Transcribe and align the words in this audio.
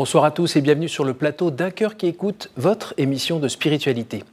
Bonsoir 0.00 0.24
à 0.24 0.30
tous 0.30 0.56
et 0.56 0.62
bienvenue 0.62 0.88
sur 0.88 1.04
le 1.04 1.12
plateau 1.12 1.50
d'un 1.50 1.70
cœur 1.70 1.98
qui 1.98 2.06
écoute 2.06 2.50
votre 2.56 2.94
émission 2.96 3.38
de 3.38 3.48
spiritualité. 3.48 4.24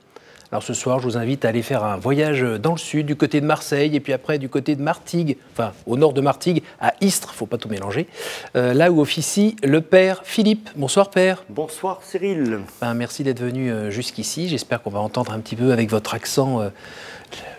Alors 0.50 0.64
ce 0.64 0.74
soir, 0.74 1.00
je 1.00 1.04
vous 1.04 1.18
invite 1.18 1.44
à 1.44 1.50
aller 1.50 1.62
faire 1.62 1.84
un 1.84 1.98
voyage 1.98 2.42
dans 2.42 2.72
le 2.72 2.78
sud, 2.78 3.06
du 3.06 3.18
côté 3.18 3.42
de 3.42 3.46
Marseille, 3.46 3.94
et 3.94 4.00
puis 4.00 4.14
après 4.14 4.40
du 4.40 4.48
côté 4.48 4.78
de 4.78 4.82
Martigues, 4.82 5.36
enfin 5.52 5.74
au 5.86 5.98
nord 5.98 6.14
de 6.14 6.22
Martigues, 6.22 6.64
à 6.80 6.94
Istres, 7.02 7.34
faut 7.34 7.48
pas 7.48 7.58
tout 7.58 7.68
mélanger, 7.68 8.08
euh, 8.56 8.74
là 8.74 8.94
où 8.94 9.02
officie 9.02 9.58
le 9.62 9.82
père 9.82 10.22
Philippe. 10.24 10.70
Bonsoir 10.78 11.10
père. 11.10 11.44
Bonsoir 11.50 12.00
Cyril. 12.02 12.62
Ben, 12.80 12.94
merci 12.94 13.26
d'être 13.26 13.42
venu 13.42 13.70
euh, 13.70 13.92
jusqu'ici. 13.92 14.48
J'espère 14.48 14.82
qu'on 14.82 14.92
va 14.92 15.00
entendre 15.00 15.34
un 15.34 15.40
petit 15.42 15.58
peu 15.58 15.74
avec 15.74 15.90
votre 15.90 16.14
accent 16.14 16.62
euh, 16.62 16.70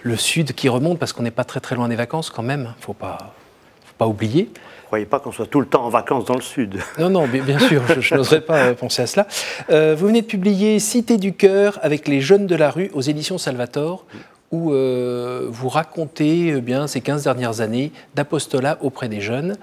le 0.02 0.16
sud 0.16 0.54
qui 0.54 0.70
remonte, 0.70 0.98
parce 0.98 1.12
qu'on 1.12 1.24
n'est 1.24 1.30
pas 1.30 1.44
très 1.44 1.60
très 1.60 1.76
loin 1.76 1.88
des 1.88 1.96
vacances 1.96 2.30
quand 2.30 2.42
même. 2.42 2.72
Faut 2.80 2.94
pas, 2.94 3.34
faut 3.84 3.96
pas 3.98 4.06
oublier 4.06 4.48
croyez 4.88 5.04
pas 5.04 5.20
qu'on 5.20 5.32
soit 5.32 5.46
tout 5.46 5.60
le 5.60 5.66
temps 5.66 5.84
en 5.84 5.90
vacances 5.90 6.24
dans 6.24 6.34
le 6.34 6.40
Sud. 6.40 6.78
Non, 6.98 7.10
non, 7.10 7.26
bien 7.26 7.58
sûr, 7.58 7.82
je, 8.00 8.14
n'oserais 8.14 8.40
pas 8.40 8.72
penser 8.72 9.02
à 9.02 9.06
cela. 9.06 9.26
Euh, 9.68 9.94
vous 9.94 10.06
venez 10.06 10.22
de 10.22 10.26
publier 10.26 10.78
Cité 10.78 11.18
du 11.18 11.34
cœur 11.34 11.78
avec 11.82 12.08
les 12.08 12.22
jeunes 12.22 12.46
de 12.46 12.56
la 12.56 12.70
rue 12.70 12.90
aux 12.94 13.02
éditions 13.02 13.36
Salvator, 13.36 14.06
où 14.50 14.72
euh, 14.72 15.46
vous 15.50 15.68
racontez 15.68 16.54
eh 16.56 16.60
bien, 16.62 16.86
ces 16.86 17.02
15 17.02 17.24
dernières 17.24 17.60
années 17.60 17.92
d'apostolat 18.14 18.78
auprès 18.80 19.10
des 19.10 19.20
jeunes. 19.20 19.56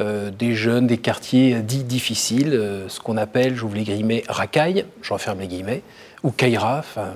Euh, 0.00 0.30
des 0.30 0.54
jeunes 0.54 0.88
des 0.88 0.98
quartiers 0.98 1.60
dits 1.60 1.84
difficiles, 1.84 2.58
ce 2.88 2.98
qu'on 2.98 3.16
appelle, 3.16 3.54
j'ouvre 3.54 3.76
les 3.76 3.84
guillemets, 3.84 4.24
racaille, 4.26 4.86
je 5.00 5.12
referme 5.12 5.38
les 5.38 5.46
guillemets, 5.46 5.82
ou 6.24 6.32
enfin, 6.62 7.10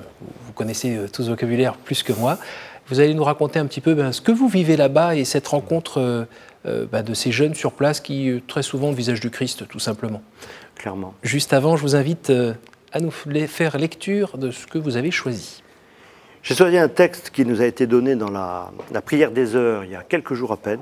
vous 0.44 0.52
connaissez 0.52 0.96
tout 1.12 1.24
ce 1.24 1.30
vocabulaire 1.30 1.74
plus 1.74 2.04
que 2.04 2.12
moi. 2.12 2.38
Vous 2.88 3.00
allez 3.00 3.14
nous 3.14 3.24
raconter 3.24 3.58
un 3.58 3.66
petit 3.66 3.80
peu 3.80 3.94
ben, 3.94 4.12
ce 4.12 4.20
que 4.20 4.30
vous 4.30 4.46
vivez 4.46 4.76
là-bas 4.76 5.16
et 5.16 5.24
cette 5.24 5.48
rencontre 5.48 6.00
euh, 6.00 6.24
bah, 6.66 7.02
de 7.02 7.14
ces 7.14 7.30
jeunes 7.30 7.54
sur 7.54 7.72
place 7.72 8.00
qui, 8.00 8.28
euh, 8.28 8.40
très 8.46 8.62
souvent, 8.62 8.90
visage 8.90 9.20
du 9.20 9.30
Christ, 9.30 9.68
tout 9.68 9.78
simplement. 9.78 10.22
Clairement. 10.74 11.14
Juste 11.22 11.52
avant, 11.52 11.76
je 11.76 11.82
vous 11.82 11.94
invite 11.94 12.30
euh, 12.30 12.54
à 12.92 13.00
nous 13.00 13.10
faire 13.10 13.78
lecture 13.78 14.36
de 14.36 14.50
ce 14.50 14.66
que 14.66 14.78
vous 14.78 14.96
avez 14.96 15.10
choisi. 15.10 15.62
J'ai 16.42 16.54
choisi 16.54 16.76
un 16.76 16.88
texte 16.88 17.30
qui 17.30 17.44
nous 17.44 17.60
a 17.60 17.66
été 17.66 17.86
donné 17.86 18.16
dans 18.16 18.30
la, 18.30 18.72
prière 19.04 19.30
des 19.30 19.54
heures 19.54 19.84
il 19.84 19.90
y 19.90 19.96
a 19.96 20.02
quelques 20.02 20.34
jours 20.34 20.52
à 20.52 20.56
peine, 20.56 20.80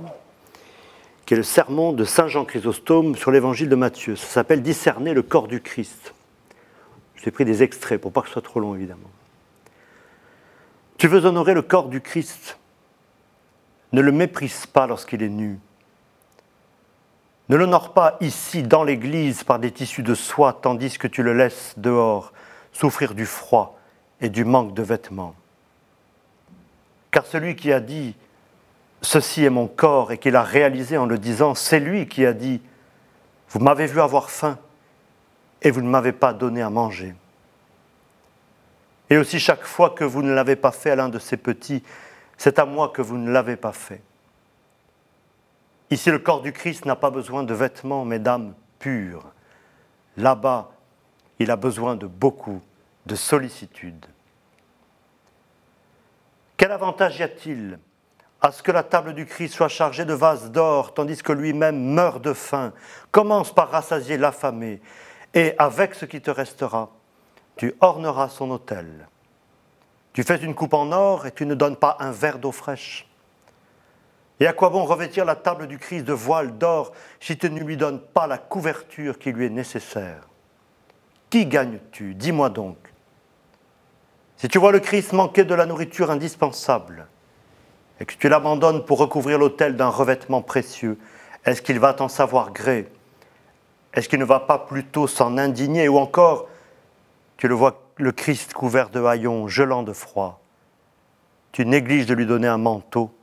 qui 1.27 1.35
est 1.35 1.37
le 1.37 1.43
sermon 1.43 1.93
de 1.93 2.05
Saint 2.05 2.29
Jean 2.29 2.45
Chrysostome 2.45 3.15
sur 3.17 3.31
l'évangile 3.31 3.69
de 3.69 3.77
Matthieu. 3.77 4.17
Ça 4.17 4.27
s'appelle 4.27 4.63
Discerner 4.63 5.15
le 5.15 5.23
corps 5.23 5.48
du 5.48 5.61
Christ. 5.61 6.15
J'ai 7.23 7.31
pris 7.31 7.45
des 7.45 7.63
extraits 7.63 8.01
pour 8.01 8.13
pas 8.13 8.21
que 8.21 8.29
ce 8.29 8.35
soit 8.35 8.43
trop 8.43 8.61
long, 8.61 8.75
évidemment. 8.75 9.11
Tu 10.98 11.09
veux 11.09 11.25
honorer 11.25 11.55
le 11.55 11.63
corps 11.63 11.89
du 11.89 12.01
Christ? 12.01 12.59
Ne 13.93 14.01
le 14.01 14.13
méprise 14.13 14.67
pas 14.67 14.87
lorsqu'il 14.87 15.23
est 15.23 15.29
nu. 15.29 15.59
Ne 17.48 17.56
l'honore 17.56 17.92
pas 17.92 18.17
ici 18.20 18.62
dans 18.62 18.84
l'Église 18.84 19.45
par 19.45 19.59
des 19.59 19.70
tissus 19.70 20.03
de 20.03 20.14
soie, 20.14 20.59
tandis 20.61 20.97
que 20.97 21.06
tu 21.06 21.23
le 21.23 21.34
laisses 21.34 21.75
dehors 21.77 22.33
souffrir 22.73 23.14
du 23.14 23.27
froid 23.27 23.78
et 24.20 24.31
du 24.31 24.45
manque 24.45 24.73
de 24.73 24.83
vêtements. 24.83 25.34
Car 27.11 27.27
celui 27.27 27.55
qui 27.55 27.73
a 27.73 27.81
dit 27.81 28.17
Ceci 29.03 29.45
est 29.45 29.51
mon 29.51 29.67
corps 29.67 30.12
et 30.12 30.19
qu'il 30.19 30.34
a 30.34 30.42
réalisé 30.42 30.97
en 30.97 31.05
le 31.05 31.19
disant, 31.19 31.55
c'est 31.55 31.81
lui 31.81 32.09
qui 32.09 32.25
a 32.25 32.33
dit 32.33 32.62
Vous 33.51 33.61
m'avez 33.61 33.86
vu 33.86 34.01
avoir 34.01 34.31
faim 34.31 34.58
et 35.61 35.70
vous 35.70 35.83
ne 35.83 35.89
m'avez 35.89 36.12
pas 36.12 36.33
donné 36.33 36.62
à 36.62 36.70
manger. 36.70 37.14
Et 39.11 39.19
aussi 39.19 39.39
chaque 39.39 39.64
fois 39.64 39.91
que 39.91 40.05
vous 40.05 40.23
ne 40.23 40.33
l'avez 40.33 40.56
pas 40.56 40.73
fait 40.73 40.91
à 40.91 40.97
l'un 40.97 41.11
de 41.11 41.19
ces 41.19 41.36
petits, 41.36 41.83
c'est 42.39 42.58
à 42.58 42.64
moi 42.64 42.89
que 42.89 43.02
vous 43.02 43.19
ne 43.19 43.30
l'avez 43.30 43.57
pas 43.57 43.73
fait. 43.73 44.01
Ici, 45.90 46.11
le 46.11 46.18
corps 46.18 46.42
du 46.42 46.52
Christ 46.52 46.86
n'a 46.86 46.96
pas 46.96 47.11
besoin 47.11 47.42
de 47.42 47.55
vêtements, 47.55 48.05
mais 48.05 48.18
d'âmes 48.18 48.55
pures. 48.78 49.33
Là-bas, 50.17 50.70
il 51.39 51.50
a 51.50 51.56
besoin 51.56 51.96
de 51.96 52.06
beaucoup 52.06 52.61
de 53.06 53.14
sollicitude. 53.14 54.06
Quel 56.56 56.72
avantage 56.72 57.18
y 57.18 57.22
a-t-il 57.22 57.78
à 58.40 58.52
ce 58.52 58.62
que 58.62 58.72
la 58.72 58.83
table 58.83 59.14
du 59.14 59.27
Christ 59.27 59.55
soit 59.55 59.68
chargée 59.68 60.05
de 60.05 60.14
vases 60.14 60.50
d'or, 60.50 60.95
tandis 60.95 61.22
que 61.22 61.33
lui-même 61.33 61.78
meurt 61.78 62.22
de 62.22 62.33
faim 62.33 62.72
Commence 63.11 63.55
par 63.55 63.70
rassasier 63.70 64.18
l'affamé, 64.18 64.80
et 65.33 65.55
avec 65.58 65.95
ce 65.95 66.05
qui 66.05 66.20
te 66.20 66.30
restera, 66.30 66.90
tu 67.56 67.74
orneras 67.80 68.28
son 68.28 68.51
autel. 68.51 69.08
Tu 70.12 70.22
fais 70.22 70.36
une 70.36 70.55
coupe 70.55 70.74
en 70.74 70.92
or 70.92 71.27
et 71.27 71.33
tu 71.33 71.45
ne 71.45 71.55
donnes 71.55 71.77
pas 71.77 71.96
un 72.01 72.12
verre 72.12 72.39
d'eau 72.39 72.52
fraîche. 72.52 73.08
Et 74.40 74.46
à 74.46 74.52
quoi 74.52 74.70
bon 74.70 74.84
revêtir 74.84 75.24
la 75.24 75.36
table 75.36 75.67
du 75.67 75.78
Christ 75.78 76.05
de 76.05 76.12
voile 76.12 76.58
d'or 76.58 76.92
si 77.20 77.39
tu 77.39 77.50
ne 77.50 77.61
lui 77.61 77.77
donnes 77.77 78.00
pas 78.00 78.27
la 78.27 78.39
couverture 78.39 79.18
qui 79.18 79.33
lui 79.33 79.46
est 79.46 79.50
nécessaire? 79.50 80.28
Qui 81.30 81.46
gagnes-tu? 81.46 82.14
Dis-moi 82.14 82.50
donc. 82.50 82.77
Si 84.36 84.48
tu 84.48 84.58
vois 84.58 84.72
le 84.72 84.80
Christ 84.80 85.12
manquer 85.12 85.45
de 85.45 85.55
la 85.55 85.67
nourriture 85.67 86.11
indispensable 86.11 87.06
et 88.00 88.05
que 88.05 88.14
tu 88.14 88.28
l'abandonnes 88.28 88.84
pour 88.84 88.98
recouvrir 88.98 89.39
l'autel 89.39 89.77
d'un 89.77 89.89
revêtement 89.89 90.42
précieux, 90.42 90.98
est-ce 91.45 91.62
qu'il 91.62 91.78
va 91.78 91.95
t'en 91.95 92.08
savoir 92.08 92.52
gré? 92.52 92.90
Est-ce 93.95 94.08
qu'il 94.08 94.18
ne 94.18 94.24
va 94.24 94.40
pas 94.40 94.58
plutôt 94.58 95.06
s'en 95.06 95.39
indigner? 95.39 95.89
Ou 95.89 95.98
encore, 95.98 96.48
tu 97.36 97.46
le 97.46 97.55
vois 97.55 97.80
le 97.96 98.11
Christ 98.11 98.52
couvert 98.52 98.90
de 98.90 99.02
haillons, 99.05 99.46
gelant 99.46 99.84
de 99.84 99.92
froid. 99.92 100.40
Tu 101.52 101.64
négliges 101.64 102.06
de 102.06 102.14
lui 102.14 102.27
donner 102.27 102.48
un 102.48 102.58
manteau 102.58 103.14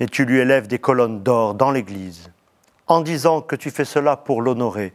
et 0.00 0.06
tu 0.06 0.24
lui 0.24 0.38
élèves 0.38 0.66
des 0.66 0.78
colonnes 0.78 1.22
d'or 1.22 1.54
dans 1.54 1.70
l'Église, 1.70 2.30
en 2.86 3.00
disant 3.00 3.40
que 3.40 3.56
tu 3.56 3.70
fais 3.70 3.84
cela 3.84 4.16
pour 4.16 4.42
l'honorer. 4.42 4.92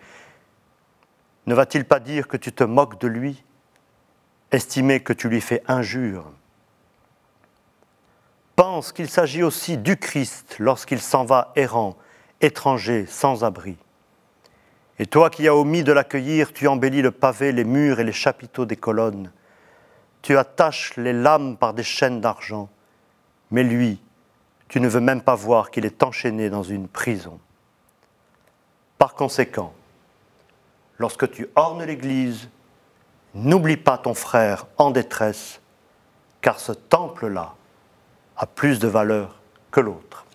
Ne 1.48 1.56
va-t-il 1.56 1.86
pas 1.86 2.00
dire 2.00 2.28
que 2.28 2.38
tu 2.38 2.52
te 2.52 2.64
moques 2.64 3.00
de 3.00 3.08
lui, 3.08 3.44
estimer 4.52 5.00
que 5.00 5.14
tu 5.14 5.30
lui 5.30 5.42
fais 5.42 5.64
injure? 5.68 6.32
Pense 8.56 8.92
qu'il 8.92 9.10
s'agit 9.10 9.42
aussi 9.42 9.78
du 9.78 9.98
Christ 9.98 10.58
lorsqu'il 10.60 11.00
s'en 11.00 11.24
va 11.24 11.54
errant, 11.56 11.96
étranger, 12.42 13.06
sans 13.08 13.44
abri. 13.44 13.78
Et 15.00 15.06
toi 15.06 15.30
qui 15.30 15.48
as 15.48 15.56
omis 15.56 15.84
de 15.84 15.94
l'accueillir, 15.94 16.52
tu 16.52 16.68
embellis 16.68 17.02
le 17.02 17.12
pavé, 17.12 17.54
les 17.54 17.64
murs 17.64 18.02
et 18.02 18.04
les 18.04 18.12
chapiteaux 18.12 18.66
des 18.66 18.76
colonnes. 18.76 19.32
Tu 20.22 20.38
attaches 20.38 20.98
les 20.98 21.14
lames 21.14 21.56
par 21.56 21.74
des 21.74 21.84
chaînes 21.84 22.20
d'argent. 22.20 22.68
Mais 23.50 23.64
lui, 23.64 24.02
tu 24.70 24.80
ne 24.80 24.88
veux 24.88 25.02
même 25.02 25.22
pas 25.22 25.36
voir 25.36 25.72
qu'il 25.72 25.86
est 25.86 26.04
enchaîné 26.04 26.50
dans 26.50 26.64
une 26.64 26.88
prison. 26.88 27.40
Par 28.98 29.16
conséquent, 29.16 29.74
lorsque 30.98 31.30
tu 31.32 31.48
ornes 31.56 31.84
l'Église, 31.84 32.50
n'oublie 33.34 33.78
pas 33.78 33.98
ton 33.98 34.14
frère 34.14 34.68
en 34.78 34.92
détresse, 34.92 35.60
car 36.42 36.60
ce 36.60 36.72
temple-là 36.72 37.56
a 38.38 38.46
plus 38.46 38.80
de 38.80 38.88
valeur 38.88 39.40
que 39.72 39.80
l'autre. 39.80 40.26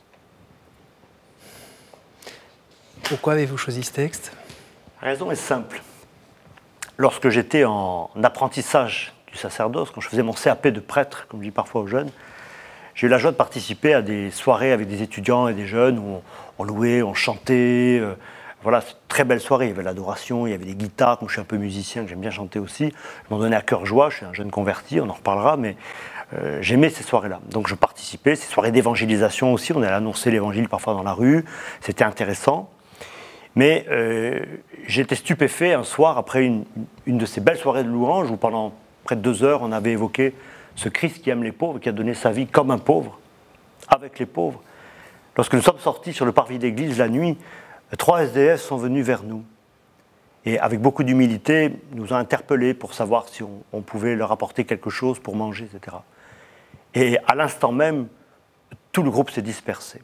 Pourquoi 3.04 3.34
avez-vous 3.34 3.56
choisi 3.56 3.82
ce 3.82 3.92
texte? 3.92 4.32
La 5.00 5.08
raison 5.08 5.30
est 5.30 5.36
simple. 5.36 5.82
Lorsque 6.96 7.28
j'étais 7.28 7.64
en 7.64 8.10
apprentissage 8.22 9.14
du 9.26 9.36
sacerdoce, 9.36 9.90
quand 9.90 10.00
je 10.00 10.08
faisais 10.08 10.22
mon 10.22 10.32
CAP 10.32 10.68
de 10.68 10.80
prêtre, 10.80 11.26
comme 11.28 11.40
je 11.40 11.46
dis 11.46 11.50
parfois 11.50 11.82
aux 11.82 11.86
jeunes, 11.86 12.10
j'ai 12.94 13.08
eu 13.08 13.10
la 13.10 13.18
joie 13.18 13.32
de 13.32 13.36
participer 13.36 13.92
à 13.92 14.02
des 14.02 14.30
soirées 14.30 14.70
avec 14.70 14.86
des 14.86 15.02
étudiants 15.02 15.48
et 15.48 15.54
des 15.54 15.66
jeunes 15.66 15.98
où 15.98 16.22
on, 16.58 16.64
louait, 16.64 17.02
on 17.02 17.12
chantait. 17.12 17.98
Euh, 18.00 18.14
voilà, 18.62 18.82
très 19.08 19.24
belle 19.24 19.40
soirée. 19.40 19.66
Il 19.66 19.70
y 19.70 19.72
avait 19.72 19.82
l'adoration, 19.82 20.46
il 20.46 20.50
y 20.50 20.54
avait 20.54 20.64
des 20.64 20.76
guitares. 20.76 21.18
Moi, 21.20 21.28
je 21.28 21.34
suis 21.34 21.40
un 21.40 21.44
peu 21.44 21.56
musicien, 21.56 22.04
que 22.04 22.08
j'aime 22.08 22.20
bien 22.20 22.30
chanter 22.30 22.60
aussi. 22.60 22.92
Je 23.28 23.34
m'en 23.34 23.40
donnais 23.40 23.56
à 23.56 23.62
cœur 23.62 23.84
joie. 23.84 24.10
Je 24.10 24.18
suis 24.18 24.26
un 24.26 24.32
jeune 24.32 24.50
converti, 24.50 25.00
on 25.00 25.08
en 25.08 25.12
reparlera, 25.12 25.56
mais 25.56 25.76
euh, 26.34 26.58
j'aimais 26.62 26.88
ces 26.88 27.02
soirées-là. 27.02 27.40
Donc, 27.50 27.66
je 27.66 27.74
participais. 27.74 28.36
Ces 28.36 28.50
soirées 28.50 28.70
d'évangélisation 28.70 29.52
aussi. 29.52 29.72
On 29.72 29.82
allait 29.82 29.92
annoncer 29.92 30.30
l'évangile 30.30 30.68
parfois 30.68 30.94
dans 30.94 31.02
la 31.02 31.12
rue. 31.12 31.44
C'était 31.80 32.04
intéressant. 32.04 32.70
Mais 33.56 33.86
euh, 33.90 34.38
j'étais 34.86 35.16
stupéfait 35.16 35.72
un 35.74 35.84
soir 35.84 36.16
après 36.16 36.44
une, 36.44 36.64
une, 37.06 37.18
de 37.18 37.26
ces 37.26 37.40
belles 37.40 37.58
soirées 37.58 37.84
de 37.84 37.88
louange 37.88 38.30
où 38.30 38.36
pendant 38.36 38.72
près 39.02 39.16
de 39.16 39.20
deux 39.20 39.42
heures, 39.42 39.62
on 39.62 39.72
avait 39.72 39.92
évoqué 39.92 40.32
ce 40.76 40.88
Christ 40.88 41.22
qui 41.22 41.30
aime 41.30 41.42
les 41.42 41.52
pauvres, 41.52 41.78
qui 41.78 41.88
a 41.88 41.92
donné 41.92 42.14
sa 42.14 42.30
vie 42.30 42.46
comme 42.46 42.70
un 42.70 42.78
pauvre, 42.78 43.18
avec 43.88 44.18
les 44.18 44.26
pauvres. 44.26 44.62
Lorsque 45.36 45.54
nous 45.54 45.62
sommes 45.62 45.78
sortis 45.78 46.12
sur 46.12 46.26
le 46.26 46.32
parvis 46.32 46.58
d'église 46.58 46.98
la 46.98 47.08
nuit, 47.08 47.36
trois 47.98 48.22
SDF 48.22 48.60
sont 48.60 48.76
venus 48.76 49.04
vers 49.04 49.22
nous. 49.22 49.44
Et 50.44 50.58
avec 50.58 50.80
beaucoup 50.80 51.04
d'humilité, 51.04 51.74
nous 51.92 52.12
ont 52.12 52.16
interpellés 52.16 52.74
pour 52.74 52.92
savoir 52.92 53.28
si 53.28 53.42
on, 53.42 53.80
pouvait 53.80 54.14
leur 54.14 54.30
apporter 54.30 54.64
quelque 54.64 54.90
chose 54.90 55.18
pour 55.18 55.36
manger, 55.36 55.68
etc. 55.72 55.96
Et 56.92 57.18
à 57.26 57.34
l'instant 57.34 57.72
même, 57.72 58.08
tout 58.92 59.02
le 59.02 59.10
groupe 59.10 59.30
s'est 59.30 59.42
dispersé. 59.42 60.02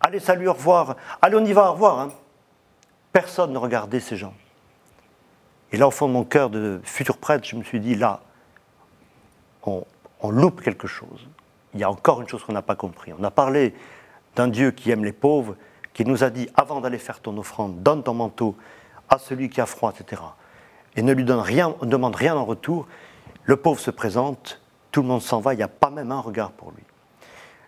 Allez, 0.00 0.20
salut, 0.20 0.48
au 0.48 0.52
revoir. 0.52 0.96
Allez, 1.22 1.36
on 1.36 1.44
y 1.44 1.52
va, 1.52 1.70
au 1.70 1.72
revoir. 1.72 2.00
Hein. 2.00 2.08
Personne 3.12 3.52
ne 3.52 3.58
regardait 3.58 4.00
ces 4.00 4.16
gens. 4.16 4.34
Et 5.72 5.78
là, 5.78 5.88
au 5.88 5.90
fond 5.90 6.08
de 6.08 6.12
mon 6.12 6.24
cœur 6.24 6.50
de 6.50 6.80
futur 6.84 7.16
prêtre, 7.16 7.46
je 7.48 7.56
me 7.56 7.62
suis 7.62 7.80
dit, 7.80 7.94
là, 7.94 8.20
on, 9.66 9.84
loupe 10.30 10.62
quelque 10.62 10.86
chose. 10.86 11.26
Il 11.74 11.80
y 11.80 11.84
a 11.84 11.90
encore 11.90 12.20
une 12.20 12.28
chose 12.28 12.44
qu'on 12.44 12.52
n'a 12.52 12.62
pas 12.62 12.76
compris. 12.76 13.12
On 13.18 13.24
a 13.24 13.30
parlé 13.30 13.74
d'un 14.36 14.48
Dieu 14.48 14.70
qui 14.70 14.90
aime 14.90 15.04
les 15.04 15.12
pauvres, 15.12 15.56
qui 15.94 16.04
nous 16.04 16.24
a 16.24 16.30
dit, 16.30 16.48
avant 16.54 16.80
d'aller 16.80 16.98
faire 16.98 17.20
ton 17.20 17.36
offrande, 17.38 17.82
donne 17.82 18.02
ton 18.02 18.14
manteau 18.14 18.56
à 19.08 19.18
celui 19.18 19.50
qui 19.50 19.60
a 19.60 19.66
froid, 19.66 19.92
etc., 19.92 20.22
et 20.94 21.02
ne 21.02 21.12
lui 21.12 21.24
donne 21.24 21.40
rien, 21.40 21.74
ne 21.80 21.86
demande 21.86 22.14
rien 22.14 22.36
en 22.36 22.44
retour, 22.44 22.86
le 23.44 23.56
pauvre 23.56 23.80
se 23.80 23.90
présente, 23.90 24.60
tout 24.90 25.02
le 25.02 25.08
monde 25.08 25.22
s'en 25.22 25.40
va, 25.40 25.54
il 25.54 25.56
n'y 25.56 25.62
a 25.62 25.68
pas 25.68 25.90
même 25.90 26.12
un 26.12 26.20
regard 26.20 26.52
pour 26.52 26.70
lui. 26.70 26.82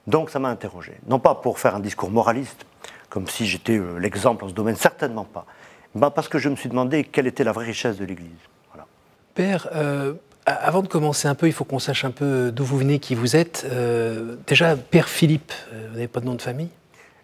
Donc 0.07 0.31
ça 0.31 0.39
m'a 0.39 0.51
interrogé. 0.51 0.99
Non 1.07 1.19
pas 1.19 1.35
pour 1.35 1.59
faire 1.59 1.75
un 1.75 1.81
discours 1.81 2.11
moraliste, 2.11 2.67
comme 3.09 3.27
si 3.27 3.47
j'étais 3.47 3.79
euh, 3.79 3.99
l'exemple 3.99 4.45
en 4.45 4.49
ce 4.49 4.55
domaine, 4.55 4.77
certainement 4.77 5.25
pas. 5.25 5.47
Mais 5.95 6.11
parce 6.11 6.29
que 6.29 6.39
je 6.39 6.49
me 6.49 6.57
suis 6.57 6.69
demandé 6.69 7.05
quelle 7.05 7.27
était 7.27 7.45
la 7.45 7.53
vraie 7.53 7.67
richesse 7.67 7.97
de 7.97 8.05
l'Église. 8.05 8.31
Voilà. 8.73 8.87
Père, 9.35 9.69
euh, 9.75 10.15
avant 10.47 10.83
de 10.83 10.89
commencer 10.89 11.27
un 11.29 11.35
peu, 11.35 11.47
il 11.47 11.53
faut 11.53 11.65
qu'on 11.65 11.79
sache 11.79 12.05
un 12.05 12.11
peu 12.11 12.53
d'où 12.53 12.65
vous 12.65 12.79
venez, 12.79 12.99
qui 12.99 13.15
vous 13.15 13.37
êtes. 13.37 13.67
Euh, 13.71 14.37
déjà, 14.47 14.77
Père 14.77 15.09
Philippe, 15.09 15.53
vous 15.73 15.95
n'avez 15.95 16.09
pas 16.09 16.21
de 16.21 16.27
nom 16.27 16.35
de 16.35 16.43
famille? 16.43 16.69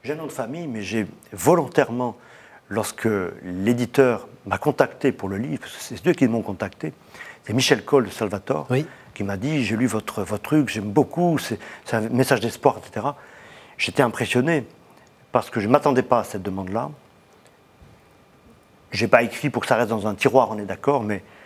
J'ai 0.02 0.14
un 0.14 0.16
nom 0.16 0.26
de 0.26 0.32
famille, 0.32 0.66
mais 0.66 0.82
j'ai 0.82 1.06
volontairement, 1.32 2.16
lorsque 2.68 3.08
l'éditeur 3.44 4.28
m'a 4.46 4.56
contacté 4.56 5.12
pour 5.12 5.28
le 5.28 5.36
livre, 5.36 5.62
c'est 5.78 6.06
eux 6.06 6.12
qui 6.12 6.26
m'ont 6.28 6.42
contacté, 6.42 6.94
c'est 7.44 7.52
Michel 7.52 7.84
Cole 7.84 8.06
de 8.06 8.10
Salvatore, 8.10 8.66
oui. 8.70 8.86
qui 9.12 9.24
m'a 9.24 9.36
dit 9.36 9.64
J'ai 9.64 9.76
lu 9.76 9.86
votre, 9.86 10.22
votre 10.22 10.42
truc, 10.42 10.70
j'aime 10.70 10.90
beaucoup, 10.90 11.38
c'est 11.38 11.58
un 11.92 12.08
message 12.08 12.40
d'espoir, 12.40 12.78
etc. 12.78 13.08
J'étais 13.76 14.02
impressionné 14.02 14.66
parce 15.32 15.50
que 15.50 15.60
je 15.60 15.66
ne 15.66 15.72
m'attendais 15.72 16.02
pas 16.02 16.20
à 16.20 16.24
cette 16.24 16.42
demande-là. 16.42 16.90
Je 18.92 19.04
n'ai 19.04 19.08
pas 19.08 19.22
écrit 19.22 19.50
pour 19.50 19.62
que 19.62 19.68
ça 19.68 19.76
reste 19.76 19.90
dans 19.90 20.06
un 20.06 20.14
tiroir, 20.14 20.50
on 20.50 20.58
est 20.58 20.64
d'accord, 20.64 21.02
mais 21.02 21.16
euh, 21.16 21.39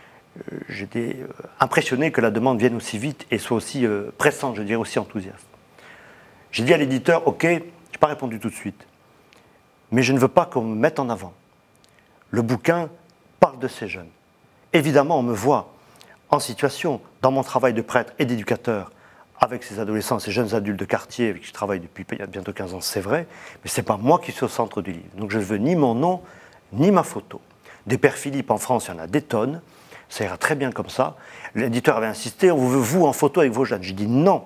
j'étais 0.68 1.16
euh, 1.20 1.28
impressionné 1.60 2.10
que 2.10 2.20
la 2.20 2.30
demande 2.30 2.58
vienne 2.58 2.74
aussi 2.74 2.98
vite 2.98 3.26
et 3.30 3.38
soit 3.38 3.56
aussi 3.56 3.86
euh, 3.86 4.10
pressante, 4.18 4.56
je 4.56 4.62
dirais 4.62 4.80
aussi 4.80 4.98
enthousiaste. 4.98 5.46
J'ai 6.50 6.64
dit 6.64 6.74
à 6.74 6.76
l'éditeur 6.76 7.26
Ok, 7.26 7.42
je 7.42 7.48
n'ai 7.48 7.62
pas 8.00 8.08
répondu 8.08 8.38
tout 8.38 8.48
de 8.48 8.54
suite, 8.54 8.86
mais 9.90 10.02
je 10.02 10.12
ne 10.12 10.18
veux 10.18 10.28
pas 10.28 10.46
qu'on 10.46 10.62
me 10.62 10.74
mette 10.74 10.98
en 10.98 11.08
avant. 11.08 11.32
Le 12.30 12.42
bouquin 12.42 12.88
parle 13.40 13.58
de 13.58 13.68
ces 13.68 13.88
jeunes. 13.88 14.10
Évidemment, 14.72 15.18
on 15.18 15.22
me 15.22 15.34
voit 15.34 15.72
en 16.30 16.40
situation, 16.40 17.00
dans 17.22 17.30
mon 17.30 17.42
travail 17.42 17.74
de 17.74 17.82
prêtre 17.82 18.12
et 18.18 18.24
d'éducateur, 18.24 18.90
avec 19.40 19.62
ces 19.62 19.78
adolescents, 19.78 20.18
ces 20.18 20.32
jeunes 20.32 20.54
adultes 20.54 20.78
de 20.78 20.84
quartier 20.84 21.28
avec 21.30 21.42
qui 21.42 21.48
je 21.48 21.52
travaille 21.52 21.80
depuis 21.80 22.04
bientôt 22.28 22.52
15 22.52 22.74
ans, 22.74 22.80
c'est 22.80 23.00
vrai, 23.00 23.26
mais 23.62 23.70
ce 23.70 23.80
n'est 23.80 23.84
pas 23.84 23.96
moi 23.96 24.18
qui 24.18 24.32
suis 24.32 24.44
au 24.44 24.48
centre 24.48 24.80
du 24.82 24.92
livre. 24.92 25.04
Donc 25.16 25.30
je 25.30 25.38
ne 25.38 25.44
veux 25.44 25.58
ni 25.58 25.76
mon 25.76 25.94
nom, 25.94 26.22
ni 26.72 26.90
ma 26.90 27.02
photo. 27.02 27.40
Des 27.86 27.98
pères 27.98 28.16
Philippe 28.16 28.50
en 28.50 28.58
France, 28.58 28.86
il 28.86 28.94
y 28.94 28.98
en 28.98 29.02
a 29.02 29.06
des 29.06 29.22
tonnes, 29.22 29.60
ça 30.14 30.22
ira 30.22 30.36
très 30.36 30.54
bien 30.54 30.70
comme 30.70 30.90
ça. 30.90 31.16
L'éditeur 31.56 31.96
avait 31.96 32.06
insisté, 32.06 32.52
on 32.52 32.68
veut 32.68 32.78
vous 32.78 33.04
en 33.04 33.12
photo 33.12 33.40
avec 33.40 33.52
vos 33.52 33.64
jeunes. 33.64 33.82
J'ai 33.82 33.94
dit 33.94 34.06
non, 34.06 34.44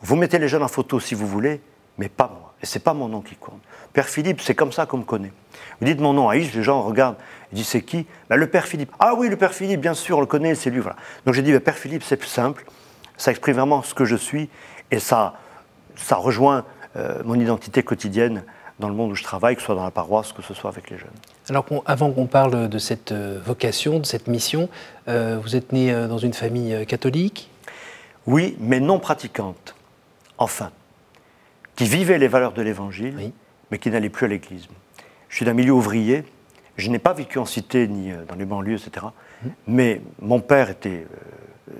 vous 0.00 0.16
mettez 0.16 0.40
les 0.40 0.48
jeunes 0.48 0.64
en 0.64 0.68
photo 0.68 0.98
si 0.98 1.14
vous 1.14 1.28
voulez, 1.28 1.60
mais 1.98 2.08
pas 2.08 2.26
moi. 2.26 2.52
Et 2.60 2.66
c'est 2.66 2.80
pas 2.80 2.94
mon 2.94 3.06
nom 3.06 3.20
qui 3.20 3.36
compte. 3.36 3.60
Père 3.92 4.08
Philippe, 4.08 4.40
c'est 4.40 4.56
comme 4.56 4.72
ça 4.72 4.86
qu'on 4.86 4.98
me 4.98 5.04
connaît. 5.04 5.32
Vous 5.80 5.86
dites 5.86 6.00
mon 6.00 6.12
nom 6.14 6.28
à 6.28 6.36
Yves, 6.36 6.56
les 6.56 6.64
gens 6.64 6.82
regardent, 6.82 7.14
ils 7.52 7.56
disent 7.56 7.68
c'est 7.68 7.82
qui? 7.82 8.08
Ben, 8.28 8.34
Le 8.34 8.48
Père 8.48 8.66
Philippe. 8.66 8.90
Ah 8.98 9.14
oui, 9.14 9.28
le 9.28 9.36
Père 9.36 9.54
Philippe, 9.54 9.80
bien 9.80 9.94
sûr, 9.94 10.18
on 10.18 10.20
le 10.20 10.26
connaît, 10.26 10.56
c'est 10.56 10.70
lui. 10.70 10.82
Donc 11.24 11.34
j'ai 11.34 11.42
dit, 11.42 11.52
ben, 11.52 11.60
Père 11.60 11.78
Philippe, 11.78 12.02
c'est 12.02 12.16
plus 12.16 12.26
simple, 12.26 12.64
ça 13.16 13.30
exprime 13.30 13.54
vraiment 13.54 13.82
ce 13.82 13.94
que 13.94 14.04
je 14.04 14.16
suis 14.16 14.50
et 14.90 14.98
ça, 14.98 15.34
ça 15.94 16.16
rejoint 16.16 16.64
euh, 16.96 17.22
mon 17.24 17.38
identité 17.38 17.84
quotidienne 17.84 18.42
dans 18.80 18.88
le 18.88 18.94
monde 18.94 19.12
où 19.12 19.14
je 19.14 19.22
travaille, 19.22 19.54
que 19.54 19.60
ce 19.60 19.66
soit 19.66 19.76
dans 19.76 19.84
la 19.84 19.92
paroisse, 19.92 20.32
que 20.32 20.42
ce 20.42 20.54
soit 20.54 20.70
avec 20.70 20.90
les 20.90 20.98
jeunes. 20.98 21.10
Alors 21.50 21.64
avant 21.86 22.12
qu'on 22.12 22.26
parle 22.26 22.68
de 22.68 22.78
cette 22.78 23.12
euh, 23.12 23.40
vocation, 23.44 23.98
de 23.98 24.06
cette 24.06 24.26
mission, 24.26 24.68
euh, 25.08 25.38
vous 25.42 25.56
êtes 25.56 25.72
né 25.72 25.92
dans 26.06 26.18
une 26.18 26.34
famille 26.34 26.84
catholique? 26.86 27.50
Oui, 28.26 28.56
mais 28.60 28.80
non 28.80 28.98
pratiquante. 28.98 29.74
Enfin, 30.36 30.70
qui 31.76 31.84
vivait 31.84 32.18
les 32.18 32.28
valeurs 32.28 32.52
de 32.52 32.62
l'Évangile, 32.62 33.32
mais 33.70 33.78
qui 33.78 33.90
n'allait 33.90 34.10
plus 34.10 34.26
à 34.26 34.28
l'Église. 34.28 34.66
Je 35.28 35.36
suis 35.36 35.44
d'un 35.46 35.54
milieu 35.54 35.72
ouvrier, 35.72 36.24
je 36.76 36.90
n'ai 36.90 36.98
pas 36.98 37.12
vécu 37.12 37.38
en 37.38 37.44
cité 37.44 37.88
ni 37.88 38.12
dans 38.28 38.34
les 38.34 38.44
banlieues, 38.44 38.76
etc. 38.76 39.06
Mmh. 39.42 39.48
Mais 39.66 40.02
mon 40.20 40.40
père 40.40 40.70
était 40.70 41.06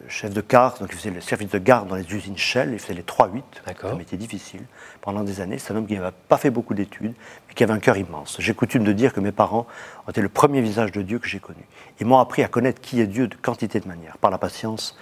chef 0.08 0.32
de 0.32 0.40
car, 0.40 0.78
donc 0.78 0.88
il 0.92 0.96
faisait 0.96 1.10
le 1.10 1.20
service 1.20 1.50
de 1.50 1.58
garde 1.58 1.88
dans 1.88 1.94
les 1.94 2.10
usines 2.12 2.36
Shell, 2.36 2.70
il 2.72 2.78
faisait 2.78 2.94
les 2.94 3.02
3-8, 3.02 3.42
un 3.84 3.94
métier 3.94 4.18
difficile 4.18 4.62
pendant 5.08 5.24
des 5.24 5.40
années. 5.40 5.56
C'est 5.56 5.72
un 5.72 5.76
homme 5.76 5.86
qui 5.86 5.94
n'avait 5.94 6.14
pas 6.28 6.36
fait 6.36 6.50
beaucoup 6.50 6.74
d'études, 6.74 7.14
mais 7.48 7.54
qui 7.54 7.64
avait 7.64 7.72
un 7.72 7.78
cœur 7.78 7.96
immense. 7.96 8.36
J'ai 8.40 8.52
coutume 8.52 8.84
de 8.84 8.92
dire 8.92 9.14
que 9.14 9.20
mes 9.20 9.32
parents 9.32 9.66
ont 10.06 10.10
été 10.10 10.20
le 10.20 10.28
premier 10.28 10.60
visage 10.60 10.92
de 10.92 11.00
Dieu 11.00 11.18
que 11.18 11.26
j'ai 11.26 11.38
connu. 11.38 11.64
Ils 11.98 12.06
m'ont 12.06 12.18
appris 12.18 12.42
à 12.42 12.48
connaître 12.48 12.82
qui 12.82 13.00
est 13.00 13.06
Dieu 13.06 13.26
de 13.26 13.34
quantité 13.34 13.80
de 13.80 13.88
manières, 13.88 14.18
par 14.18 14.30
la 14.30 14.36
patience, 14.36 14.98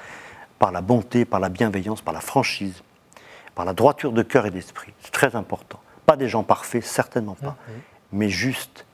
par 0.61 0.70
la 0.70 0.81
bonté, 0.81 1.25
par 1.25 1.41
la 1.41 1.49
bienveillance, 1.49 2.03
par 2.03 2.14
la 2.14 2.20
franchise, 2.20 2.85
par 3.56 3.64
la 3.64 3.73
droiture 3.73 4.12
de 4.12 4.23
cœur 4.23 4.47
et 4.47 4.53
d'esprit. 4.53 4.93
C'est 5.00 5.11
très 5.11 5.35
important. 5.35 5.81
Pas 6.06 6.14
des 6.14 6.29
gens 6.29 6.44
parfaits, 6.44 6.85
certainement 6.85 7.35
pas, 7.35 7.56
mhm. 7.69 7.75
mais 8.12 8.29
juste, 8.29 8.87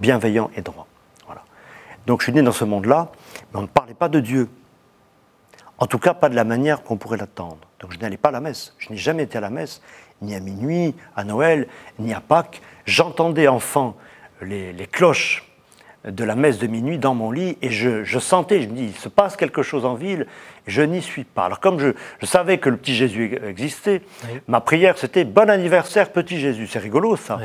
bienveillants 0.00 0.50
et 0.54 0.60
droits. 0.60 0.86
Voilà. 1.24 1.44
Donc 2.06 2.20
je 2.20 2.24
suis 2.24 2.32
né 2.34 2.42
dans 2.42 2.52
ce 2.52 2.66
monde-là, 2.66 3.10
mais 3.54 3.60
on 3.60 3.62
ne 3.62 3.68
parlait 3.68 3.94
pas 3.94 4.10
de 4.10 4.20
Dieu. 4.20 4.50
En 5.78 5.86
tout 5.86 5.98
cas, 5.98 6.12
pas 6.12 6.28
de 6.28 6.34
la 6.34 6.44
manière 6.44 6.82
qu'on 6.82 6.98
pourrait 6.98 7.16
l'attendre. 7.16 7.58
Donc 7.80 7.92
je 7.92 7.98
n'allais 7.98 8.16
pas 8.16 8.28
à 8.30 8.32
la 8.32 8.40
messe. 8.40 8.74
Je 8.78 8.90
n'ai 8.90 8.96
jamais 8.96 9.22
été 9.22 9.38
à 9.38 9.40
la 9.40 9.48
messe, 9.50 9.80
ni 10.22 10.34
à 10.34 10.40
minuit, 10.40 10.94
à 11.16 11.24
Noël, 11.24 11.68
ni 11.98 12.12
à 12.12 12.20
Pâques. 12.20 12.60
J'entendais 12.86 13.48
les, 14.42 14.72
les 14.72 14.86
cloches 14.86 15.47
de 16.10 16.24
la 16.24 16.34
messe 16.34 16.58
de 16.58 16.66
minuit 16.66 16.98
dans 16.98 17.14
mon 17.14 17.30
lit 17.30 17.56
et 17.62 17.70
je, 17.70 18.18
sentais, 18.18 18.62
je 18.62 18.68
me 18.68 18.74
dis, 18.74 18.84
il 18.84 18.96
se 18.96 19.08
passe 19.08 19.36
quelque 19.36 19.62
chose 19.62 19.84
en 19.84 19.94
ville 19.94 20.26
et 20.66 20.70
je 20.70 20.82
n'y 20.82 21.02
suis 21.02 21.24
pas. 21.24 21.44
Alors 21.44 21.60
comme 21.60 21.78
je, 21.78 21.92
savais 22.26 22.58
que 22.58 22.70
le 22.70 22.76
petit 22.76 22.94
Jésus 22.94 23.38
existait, 23.46 24.02
ma 24.46 24.60
prière 24.60 24.98
c'était 24.98 25.24
bon 25.24 25.50
anniversaire 25.50 26.10
petit 26.10 26.38
Jésus. 26.38 26.66
C'est 26.66 26.78
rigolo 26.78 27.16
ça. 27.16 27.38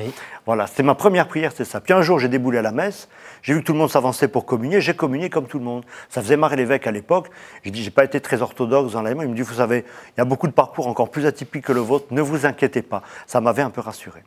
Voilà, 0.45 0.67
c'était 0.67 0.83
ma 0.83 0.95
première 0.95 1.27
prière, 1.27 1.51
c'est 1.53 1.65
ça. 1.65 1.81
Puis 1.81 1.93
un 1.93 2.01
jour 2.01 2.19
j'ai 2.19 2.29
déboulé 2.29 2.57
à 2.57 2.61
la 2.61 2.71
messe, 2.71 3.09
j'ai 3.41 3.53
vu 3.53 3.59
que 3.59 3.65
tout 3.65 3.73
le 3.73 3.79
monde 3.79 3.91
s'avançait 3.91 4.29
pour 4.29 4.45
communier, 4.45 4.81
j'ai 4.81 4.93
communié 4.93 5.29
comme 5.29 5.47
tout 5.47 5.59
le 5.59 5.65
monde. 5.65 5.83
Ça 6.09 6.21
faisait 6.21 6.37
marrer 6.37 6.55
l'évêque 6.55 6.87
à 6.87 6.91
l'époque. 6.91 7.29
J'ai 7.63 7.71
dit, 7.71 7.83
j'ai 7.83 7.91
pas 7.91 8.05
été 8.05 8.21
très 8.21 8.41
orthodoxe 8.41 8.93
dans 8.93 9.01
l'aimant. 9.01 9.23
Il 9.23 9.29
me 9.29 9.35
dit, 9.35 9.41
vous 9.41 9.55
savez, 9.55 9.83
il 10.15 10.19
y 10.19 10.21
a 10.21 10.25
beaucoup 10.25 10.47
de 10.47 10.53
parcours 10.53 10.87
encore 10.87 11.09
plus 11.09 11.25
atypiques 11.25 11.65
que 11.65 11.73
le 11.73 11.81
vôtre, 11.81 12.07
ne 12.11 12.21
vous 12.21 12.45
inquiétez 12.45 12.81
pas. 12.81 13.03
Ça 13.27 13.41
m'avait 13.41 13.61
un 13.61 13.69
peu 13.69 13.81
rassuré. 13.81 14.23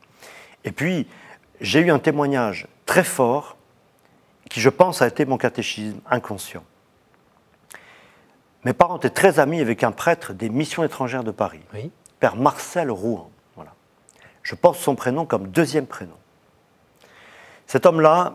Et 0.64 0.72
puis, 0.72 1.06
j'ai 1.60 1.80
eu 1.80 1.90
un 1.90 1.98
témoignage 1.98 2.66
très 2.84 3.04
fort 3.04 3.56
qui, 4.48 4.60
je 4.60 4.68
pense, 4.68 5.02
a 5.02 5.06
été 5.06 5.24
mon 5.24 5.38
catéchisme 5.38 6.00
inconscient. 6.10 6.64
Mes 8.64 8.72
parents 8.72 8.96
étaient 8.96 9.10
très 9.10 9.38
amis 9.38 9.60
avec 9.60 9.84
un 9.84 9.92
prêtre 9.92 10.32
des 10.32 10.48
missions 10.48 10.82
étrangères 10.82 11.24
de 11.24 11.30
Paris, 11.30 11.60
Père 12.18 12.36
Marcel 12.36 12.90
Rouen. 12.90 13.30
Voilà. 13.54 13.72
Je 14.42 14.54
porte 14.54 14.76
son 14.76 14.96
prénom 14.96 15.24
comme 15.24 15.48
deuxième 15.48 15.86
prénom. 15.86 16.16
Cet 17.66 17.86
homme-là 17.86 18.34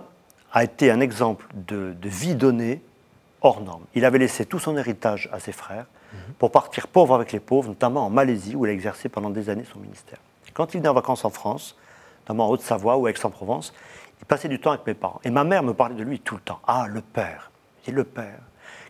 a 0.53 0.63
été 0.63 0.91
un 0.91 1.00
exemple 1.00 1.47
de, 1.53 1.95
vie 2.03 2.35
donnée 2.35 2.81
hors 3.41 3.62
norme. 3.62 3.83
Il 3.95 4.05
avait 4.05 4.19
laissé 4.19 4.45
tout 4.45 4.59
son 4.59 4.77
héritage 4.77 5.29
à 5.31 5.39
ses 5.39 5.51
frères 5.51 5.85
mhm. 6.13 6.33
pour 6.38 6.51
partir 6.51 6.88
pauvre 6.88 7.15
avec 7.15 7.31
les 7.31 7.39
pauvres, 7.39 7.69
notamment 7.69 8.05
en 8.05 8.09
Malaisie, 8.09 8.55
où 8.55 8.65
il 8.65 8.69
a 8.69 8.74
exercé 8.74 9.09
pendant 9.09 9.29
des 9.29 9.50
années 9.50 9.65
son 9.71 9.79
ministère. 9.79 10.19
Quand 10.53 10.74
il 10.74 10.77
venait 10.77 10.89
en 10.89 10.93
vacances 10.93 11.25
en 11.25 11.29
France, 11.29 11.77
notamment 12.21 12.47
en 12.47 12.51
Haute-Savoie 12.51 12.97
ou 12.97 13.07
Aix-en-Provence, 13.07 13.74
il 14.21 14.25
passait 14.25 14.47
du 14.47 14.59
temps 14.59 14.71
avec 14.71 14.85
mes 14.87 14.93
parents. 14.93 15.19
Et 15.23 15.29
ma 15.29 15.43
mère 15.43 15.63
me 15.63 15.73
parlait 15.73 15.95
de 15.95 16.03
lui 16.03 16.19
tout 16.19 16.35
le 16.35 16.41
temps. 16.41 16.59
Ah, 16.67 16.85
le 16.87 17.01
père. 17.01 17.51
Et 17.87 17.91
le 17.91 18.03
père. 18.03 18.39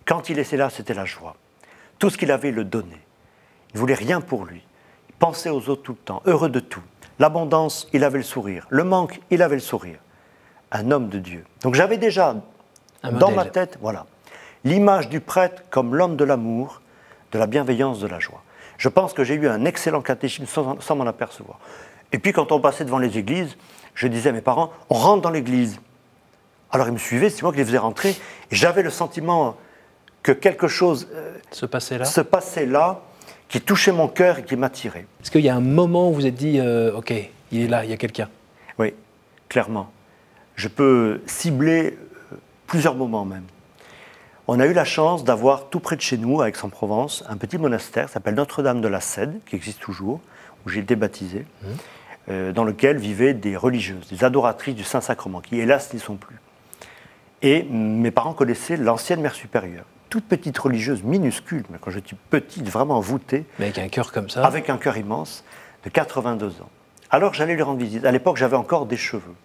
Quand 0.05 0.29
il 0.29 0.38
était 0.38 0.57
là, 0.57 0.69
c'était 0.69 0.93
la 0.93 1.05
joie. 1.05 1.35
Tout 1.97 2.09
ce 2.09 2.17
qu'il 2.17 2.31
avait, 2.31 2.50
il 2.50 2.55
le 2.55 2.63
donnait. 2.63 3.01
Il 3.71 3.75
ne 3.75 3.79
voulait 3.79 3.93
rien 3.95 4.21
pour 4.21 4.45
lui. 4.45 4.61
Il 5.09 5.15
pensait 5.15 5.50
aux 5.50 5.69
autres 5.69 5.83
tout 5.83 5.93
le 5.93 5.97
temps, 5.97 6.21
heureux 6.25 6.50
de 6.50 6.59
tout. 6.59 6.81
L'abondance, 7.19 7.88
il 7.93 8.03
avait 8.03 8.17
le 8.17 8.23
sourire. 8.23 8.65
Le 8.69 8.83
manque, 8.83 9.21
il 9.29 9.41
avait 9.41 9.55
le 9.55 9.61
sourire. 9.61 10.00
Un 10.71 10.91
homme 10.91 11.09
de 11.09 11.19
Dieu. 11.19 11.45
Donc 11.61 11.75
j'avais 11.75 11.97
déjà 11.97 12.35
dans 13.03 13.31
ma 13.31 13.45
tête, 13.45 13.77
voilà, 13.81 14.05
l'image 14.63 15.09
du 15.09 15.21
prêtre 15.21 15.63
comme 15.69 15.95
l'homme 15.95 16.15
de 16.15 16.23
l'amour, 16.23 16.81
de 17.31 17.39
la 17.39 17.47
bienveillance, 17.47 18.00
de 18.00 18.07
la 18.07 18.19
joie. 18.19 18.43
Je 18.77 18.89
pense 18.89 19.13
que 19.13 19.23
j'ai 19.23 19.35
eu 19.35 19.47
un 19.47 19.65
excellent 19.65 20.01
catéchisme 20.01 20.45
sans 20.79 20.95
m'en 20.95 21.05
apercevoir. 21.05 21.59
Et 22.11 22.19
puis 22.19 22.33
quand 22.33 22.51
on 22.51 22.59
passait 22.59 22.85
devant 22.85 23.00
les 23.00 23.17
églises, 23.17 23.57
je 23.95 24.07
disais 24.07 24.29
à 24.29 24.33
mes 24.33 24.41
parents, 24.41 24.71
on 24.89 24.95
rentre 24.95 25.21
dans 25.21 25.29
l'église. 25.29 25.79
Alors 26.71 26.88
ils 26.88 26.93
me 26.93 26.98
suivaient, 26.98 27.29
c'est 27.29 27.41
moi 27.43 27.51
qui 27.51 27.57
les 27.57 27.65
faisais 27.65 27.77
rentrer, 27.77 28.12
et 28.12 28.55
j'avais 28.55 28.83
le 28.83 28.89
sentiment 28.89 29.57
que 30.24 30.31
quelque 30.31 30.67
chose 30.67 31.07
euh, 31.13 31.38
se 31.51 31.65
passait 31.65 31.98
là, 31.98 32.05
se 32.05 32.21
passait 32.21 32.65
là 32.65 33.01
qui 33.50 33.60
touchait 33.60 33.91
mon 33.91 34.07
cœur 34.07 34.39
et 34.39 34.43
qui 34.43 34.55
m'attirait. 34.55 35.05
Est-ce 35.21 35.29
qu'il 35.29 35.41
y 35.41 35.50
a 35.50 35.55
un 35.55 35.62
moment 35.62 36.07
où 36.07 36.13
vous 36.13 36.21
vous 36.21 36.25
êtes 36.25 36.36
dit, 36.36 36.60
euh, 36.60 36.95
ok, 36.95 37.13
il 37.51 37.62
est 37.62 37.67
là, 37.67 37.83
il 37.83 37.89
y 37.89 37.93
a 37.93 37.98
quelqu'un? 37.98 38.29
Oui, 38.79 38.93
clairement. 39.50 39.91
Je 40.55 40.69
peux 40.69 41.21
cibler 41.25 41.98
euh, 42.31 42.36
plusieurs 42.67 42.95
moments 42.95 43.25
même. 43.25 43.43
On 44.48 44.60
a 44.60 44.65
eu 44.65 44.74
la 44.74 44.86
chance 44.86 45.25
d'avoir 45.25 45.69
tout 45.69 45.81
près 45.81 45.98
de 45.98 46.01
chez 46.01 46.17
nous, 46.17 46.41
à 46.41 46.48
Aix-en-Provence, 46.48 47.25
un 47.27 47.36
petit 47.36 47.57
monastère 47.57 48.05
qui 48.05 48.13
s'appelle 48.13 48.36
Notre-Dame 48.36 48.79
de 48.79 48.88
la 48.88 49.01
Cède, 49.01 49.39
qui 49.45 49.57
existe 49.57 49.81
toujours, 49.81 50.21
où 50.65 50.69
j'ai 50.69 50.79
été 50.79 50.95
baptisé. 50.95 51.45
Mmh. 51.62 51.67
Euh, 52.31 52.53
dans 52.53 52.63
lequel 52.63 52.97
vivaient 52.97 53.33
des 53.33 53.57
religieuses, 53.57 54.07
des 54.07 54.23
adoratrices 54.23 54.75
du 54.75 54.85
Saint-Sacrement, 54.85 55.41
qui 55.41 55.59
hélas 55.59 55.93
n'y 55.93 56.00
sont 56.00 56.15
plus. 56.15 56.38
Et 57.41 57.63
mes 57.63 58.11
parents 58.11 58.33
connaissaient 58.33 58.77
l'ancienne 58.77 59.19
mère 59.19 59.33
supérieure, 59.33 59.83
toute 60.09 60.23
petite 60.25 60.57
religieuse 60.57 61.03
minuscule, 61.03 61.63
mais 61.69 61.77
quand 61.81 61.91
je 61.91 62.00
dis 62.00 62.15
petite, 62.29 62.69
vraiment 62.69 63.01
voûtée. 63.01 63.45
Mais 63.59 63.65
avec 63.65 63.79
un 63.79 63.89
cœur 63.89 64.13
comme 64.13 64.29
ça 64.29 64.45
Avec 64.45 64.69
un 64.69 64.77
cœur 64.77 64.95
immense, 64.97 65.43
de 65.83 65.89
82 65.89 66.61
ans. 66.61 66.69
Alors 67.09 67.33
j'allais 67.33 67.55
lui 67.55 67.63
rendre 67.63 67.79
visite. 67.79 68.05
À 68.05 68.11
l'époque, 68.11 68.38
j'avais 68.38 68.55
encore 68.55 68.85
des 68.85 68.97
cheveux, 68.97 69.35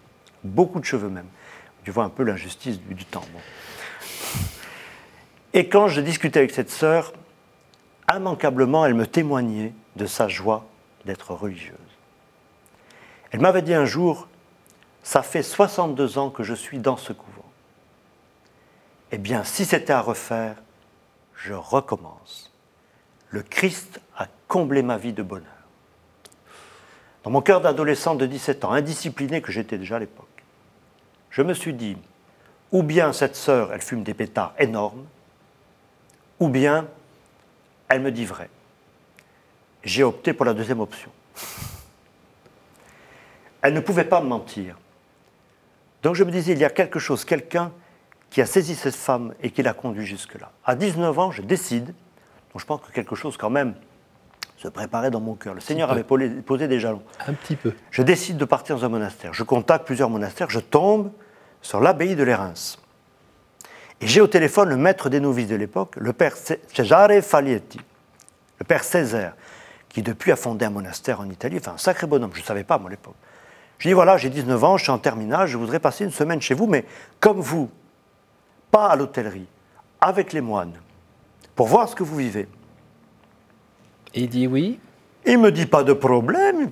beaucoup 0.45 0.79
de 0.79 0.85
cheveux 0.85 1.09
même. 1.09 1.27
Tu 1.83 1.91
vois 1.91 2.05
un 2.05 2.09
peu 2.09 2.23
l'injustice 2.23 2.79
du, 2.79 3.03
temps. 3.03 3.25
Et 5.53 5.67
quand 5.67 5.89
je 5.89 5.99
discutais 5.99 6.39
avec 6.39 6.51
cette 6.51 6.69
sœur, 6.69 7.11
immanquablement, 8.13 8.85
elle 8.85 8.93
me 8.93 9.07
témoignait 9.07 9.73
de 9.97 10.05
sa 10.05 10.29
joie 10.29 10.67
d'être 11.05 11.33
religieuse. 11.33 11.86
Elle 13.37 13.43
m'avait 13.43 13.61
dit 13.61 13.75
un 13.75 13.85
jour, 13.85 14.27
ça 15.03 15.21
fait 15.21 15.43
62 15.43 16.17
ans 16.17 16.31
que 16.31 16.41
je 16.41 16.55
suis 16.55 16.79
dans 16.79 16.97
ce 16.97 17.13
couvent. 17.13 17.45
Eh 19.11 19.19
bien, 19.19 19.43
si 19.43 19.63
c'était 19.63 19.93
à 19.93 20.01
refaire, 20.01 20.55
je 21.35 21.53
recommence. 21.53 22.51
Le 23.29 23.43
Christ 23.43 24.01
a 24.17 24.25
comblé 24.47 24.81
ma 24.81 24.97
vie 24.97 25.13
de 25.13 25.21
bonheur. 25.21 25.45
Dans 27.23 27.29
mon 27.29 27.41
cœur 27.41 27.61
d'adolescent 27.61 28.15
de 28.15 28.25
17 28.25 28.65
ans, 28.65 28.71
indiscipliné 28.71 29.39
que 29.39 29.51
j'étais 29.51 29.77
déjà 29.77 29.97
à 29.97 29.99
l'époque, 29.99 30.43
je 31.29 31.43
me 31.43 31.53
suis 31.53 31.75
dit, 31.75 31.95
ou 32.71 32.81
bien 32.81 33.13
cette 33.13 33.35
sœur, 33.35 33.71
elle 33.71 33.83
fume 33.83 34.01
des 34.01 34.15
pétards 34.15 34.55
énormes, 34.57 35.05
ou 36.39 36.49
bien 36.49 36.87
elle 37.87 38.01
me 38.01 38.11
dit 38.11 38.25
vrai. 38.25 38.49
J'ai 39.83 40.01
opté 40.01 40.33
pour 40.33 40.47
la 40.47 40.55
deuxième 40.55 40.79
option. 40.79 41.11
Elle 43.67 43.73
ne 43.73 43.81
pouvait 43.81 44.05
pas 44.05 44.21
me 44.21 44.27
mentir. 44.27 44.77
Donc 46.01 46.15
je 46.15 46.23
me 46.23 46.31
disais, 46.31 46.53
il 46.53 46.57
y 46.57 46.63
a 46.63 46.69
quelque 46.69 46.99
chose, 46.99 47.25
quelqu'un 47.25 47.73
qui 48.29 48.41
a 48.41 48.45
saisi 48.45 48.75
cette 48.75 48.95
femme 48.95 49.33
et 49.43 49.51
qui 49.51 49.61
l'a 49.61 49.73
conduit 49.73 50.05
jusque-là. 50.05 50.53
À 50.63 50.73
19 50.73 51.19
ans, 51.19 51.31
je 51.31 51.41
décide, 51.41 51.87
donc 51.87 52.61
je 52.61 52.65
pense 52.65 52.79
que 52.79 52.93
quelque 52.93 53.13
chose 53.13 53.35
quand 53.35 53.49
même 53.49 53.75
se 54.55 54.69
préparait 54.69 55.11
dans 55.11 55.19
mon 55.19 55.35
cœur. 55.35 55.53
Le 55.53 55.59
Seigneur 55.59 55.91
avait 55.91 56.05
posé 56.05 56.67
des 56.69 56.79
jalons. 56.79 57.01
Un 57.27 57.33
petit 57.33 57.57
peu. 57.57 57.73
Je 57.91 58.03
décide 58.03 58.37
de 58.37 58.45
partir 58.45 58.77
dans 58.77 58.85
un 58.85 58.89
monastère. 58.89 59.33
Je 59.33 59.43
contacte 59.43 59.85
plusieurs 59.85 60.09
monastères. 60.09 60.49
Je 60.49 60.61
tombe 60.61 61.11
sur 61.61 61.81
l'abbaye 61.81 62.15
de 62.15 62.23
Lérins. 62.23 62.53
Et 63.99 64.07
j'ai 64.07 64.21
au 64.21 64.27
téléphone 64.27 64.69
le 64.69 64.77
maître 64.77 65.09
des 65.09 65.19
novices 65.19 65.49
de 65.49 65.57
l'époque, 65.57 65.97
le 65.97 66.13
père 66.13 66.37
Cesare 66.37 67.21
Falietti, 67.21 67.81
le 68.59 68.65
père 68.65 68.85
Césaire, 68.85 69.33
qui 69.89 70.01
depuis 70.03 70.31
a 70.31 70.37
fondé 70.37 70.63
un 70.63 70.69
monastère 70.69 71.19
en 71.19 71.29
Italie, 71.29 71.57
enfin 71.59 71.73
un 71.73 71.77
sacré 71.77 72.07
bonhomme, 72.07 72.31
je 72.33 72.39
ne 72.39 72.45
savais 72.45 72.63
pas 72.63 72.77
moi 72.77 72.87
à 72.87 72.91
l'époque. 72.91 73.15
Je 73.79 73.89
dis 73.89 73.93
voilà, 73.93 74.17
j'ai 74.17 74.29
19 74.29 74.63
ans, 74.63 74.77
je 74.77 74.83
suis 74.83 74.91
en 74.91 74.97
terminale, 74.97 75.47
je 75.47 75.57
voudrais 75.57 75.79
passer 75.79 76.03
une 76.03 76.11
semaine 76.11 76.41
chez 76.41 76.53
vous, 76.53 76.67
mais 76.67 76.85
comme 77.19 77.39
vous, 77.39 77.69
pas 78.71 78.87
à 78.87 78.95
l'hôtellerie, 78.95 79.47
avec 80.01 80.33
les 80.33 80.41
moines, 80.41 80.73
pour 81.55 81.67
voir 81.67 81.87
ce 81.87 81.95
que 81.95 82.03
vous 82.03 82.15
vivez. 82.15 82.47
Il 84.13 84.29
dit 84.29 84.47
oui. 84.47 84.79
Il 85.25 85.39
me 85.39 85.51
dit 85.51 85.65
pas 85.65 85.83
de 85.83 85.93
problème. 85.93 86.71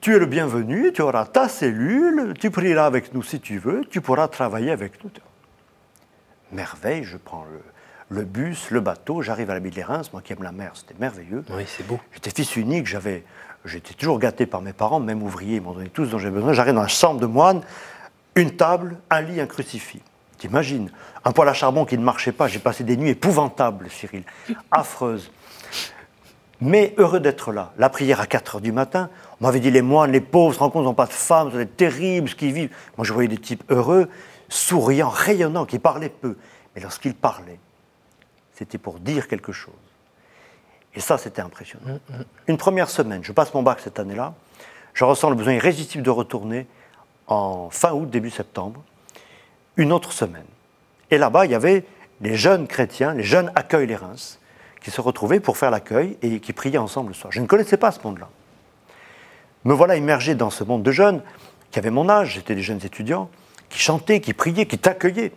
Tu 0.00 0.14
es 0.14 0.18
le 0.18 0.26
bienvenu, 0.26 0.92
tu 0.92 1.02
auras 1.02 1.26
ta 1.26 1.48
cellule, 1.48 2.34
tu 2.38 2.50
prieras 2.50 2.86
avec 2.86 3.12
nous 3.12 3.22
si 3.22 3.40
tu 3.40 3.58
veux, 3.58 3.82
tu 3.90 4.00
pourras 4.00 4.28
travailler 4.28 4.70
avec 4.70 5.02
nous. 5.02 5.10
Merveille, 6.52 7.04
je 7.04 7.16
prends 7.16 7.44
le, 7.44 7.60
bus, 8.10 8.70
le 8.70 8.80
bateau, 8.80 9.22
j'arrive 9.22 9.50
à 9.50 9.54
la 9.54 9.60
ville 9.60 9.74
des 9.74 9.82
Reims, 9.82 10.10
moi 10.12 10.22
qui 10.22 10.32
aime 10.32 10.42
la 10.42 10.52
mer, 10.52 10.72
c'était 10.74 10.94
merveilleux. 10.98 11.44
Oui, 11.50 11.64
c'est 11.66 11.86
beau. 11.86 11.98
J'étais 12.12 12.30
fils 12.30 12.56
unique, 12.56 12.86
j'avais, 12.86 13.24
j'étais 13.64 13.94
toujours 13.94 14.18
gâté 14.18 14.46
par 14.46 14.62
mes 14.62 14.72
parents, 14.72 15.00
même 15.00 15.22
ouvriers, 15.22 15.56
ils 15.56 15.62
m'ont 15.62 15.72
donné 15.72 15.88
tout 15.88 16.04
ce 16.06 16.10
dont 16.10 16.18
j'ai 16.18 16.30
besoin. 16.30 16.52
J'arrive 16.52 16.74
dans 16.74 16.82
la 16.82 16.88
chambre 16.88 17.20
de 17.20 17.26
moine, 17.26 17.62
une 18.34 18.52
table, 18.52 18.98
un 19.10 19.20
lit, 19.22 19.40
un 19.40 19.46
crucifix. 19.46 20.02
T'imagines 20.38 20.90
Un 21.24 21.32
poêle 21.32 21.48
à 21.48 21.54
charbon 21.54 21.84
qui 21.84 21.96
ne 21.96 22.04
marchait 22.04 22.32
pas. 22.32 22.46
J'ai 22.46 22.58
passé 22.58 22.84
des 22.84 22.96
nuits 22.96 23.10
épouvantables, 23.10 23.88
Cyril, 23.90 24.22
affreuses. 24.70 25.30
Mais 26.60 26.94
heureux 26.98 27.20
d'être 27.20 27.52
là. 27.52 27.72
La 27.78 27.88
prière 27.88 28.20
à 28.20 28.26
4 28.26 28.56
heures 28.56 28.60
du 28.60 28.72
matin. 28.72 29.10
On 29.40 29.46
m'avait 29.46 29.60
dit 29.60 29.70
les 29.70 29.82
moines, 29.82 30.12
les 30.12 30.20
pauvres, 30.20 30.54
se 30.54 30.58
rendent 30.58 30.72
compte, 30.72 30.84
n'ont 30.84 30.94
pas 30.94 31.06
de 31.06 31.12
femmes, 31.12 31.50
c'est 31.52 31.76
terrible 31.76 32.28
ce 32.28 32.34
qu'ils 32.34 32.52
vivent. 32.52 32.70
Moi, 32.96 33.06
je 33.06 33.12
voyais 33.12 33.28
des 33.28 33.38
types 33.38 33.64
heureux, 33.70 34.08
souriants, 34.48 35.08
rayonnants, 35.08 35.66
qui 35.66 35.78
parlaient 35.78 36.08
peu. 36.08 36.36
Mais 36.74 36.80
lorsqu'ils 36.82 37.14
parlaient, 37.14 37.58
c'était 38.56 38.78
pour 38.78 38.98
dire 38.98 39.28
quelque 39.28 39.52
chose. 39.52 39.74
Et 40.94 41.00
ça, 41.00 41.18
c'était 41.18 41.42
impressionnant. 41.42 41.98
Une 42.48 42.56
première 42.56 42.88
semaine, 42.88 43.22
je 43.22 43.32
passe 43.32 43.52
mon 43.52 43.62
bac 43.62 43.80
cette 43.80 43.98
année-là, 43.98 44.34
je 44.94 45.04
ressens 45.04 45.28
le 45.28 45.36
besoin 45.36 45.52
irrésistible 45.52 46.02
de 46.02 46.10
retourner 46.10 46.66
en 47.26 47.68
fin 47.70 47.92
août, 47.92 48.08
début 48.08 48.30
septembre 48.30 48.82
une 49.76 49.92
autre 49.92 50.12
semaine. 50.12 50.46
Et 51.10 51.18
là-bas, 51.18 51.44
il 51.44 51.52
y 51.52 51.54
avait 51.54 51.84
les 52.22 52.34
jeunes 52.34 52.66
chrétiens, 52.66 53.12
les 53.12 53.24
jeunes 53.24 53.52
accueillent 53.54 53.86
les 53.86 53.96
Reims, 53.96 54.38
qui 54.80 54.90
se 54.90 55.02
retrouvaient 55.02 55.40
pour 55.40 55.58
faire 55.58 55.70
l'accueil 55.70 56.16
et 56.22 56.40
qui 56.40 56.54
priaient 56.54 56.78
ensemble 56.78 57.08
le 57.08 57.14
soir. 57.14 57.30
Je 57.32 57.40
ne 57.40 57.46
connaissais 57.46 57.76
pas 57.76 57.92
ce 57.92 58.00
monde-là. 58.04 58.30
Me 59.64 59.74
voilà 59.74 59.96
immergé 59.96 60.34
dans 60.34 60.48
ce 60.48 60.64
monde 60.64 60.82
de 60.82 60.92
jeunes 60.92 61.22
qui 61.70 61.78
avaient 61.78 61.90
mon 61.90 62.08
âge, 62.08 62.34
j'étais 62.34 62.54
des 62.54 62.62
jeunes 62.62 62.80
étudiants, 62.84 63.28
qui 63.68 63.80
chantaient, 63.80 64.20
qui 64.20 64.32
priaient, 64.32 64.66
qui 64.66 64.78
t'accueillaient. 64.78 65.32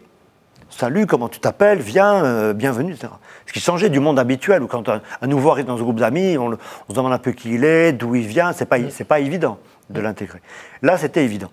Salut, 0.70 1.08
comment 1.08 1.30
tu 1.30 1.40
t'appelles? 1.40 1.80
Viens, 1.80 2.24
euh, 2.24 2.54
bienvenue, 2.54 2.94
etc. 2.94 3.12
Ce 3.48 3.54
qui 3.54 3.60
changeait 3.60 3.90
du 3.90 4.00
monde 4.00 4.20
habituel 4.20 4.62
où 4.62 4.68
quand 4.68 4.88
un, 4.88 5.02
nouveau 5.24 5.50
arrive 5.50 5.66
dans 5.66 5.76
un 5.76 5.82
groupe 5.82 6.00
d'amis, 6.00 6.38
on, 6.38 6.52
se 6.52 6.94
demande 6.94 7.12
un 7.12 7.18
peu 7.18 7.32
qui 7.32 7.56
il 7.56 7.64
est, 7.64 7.92
d'où 7.92 8.14
il 8.14 8.28
vient, 8.28 8.54
c'est 8.54 8.68
pas, 8.68 8.78
pas 9.08 9.20
évident 9.20 9.58
de 9.90 10.00
l'intégrer. 10.00 10.42
Là, 10.84 10.98
c'était 10.98 11.26
évident. 11.26 11.50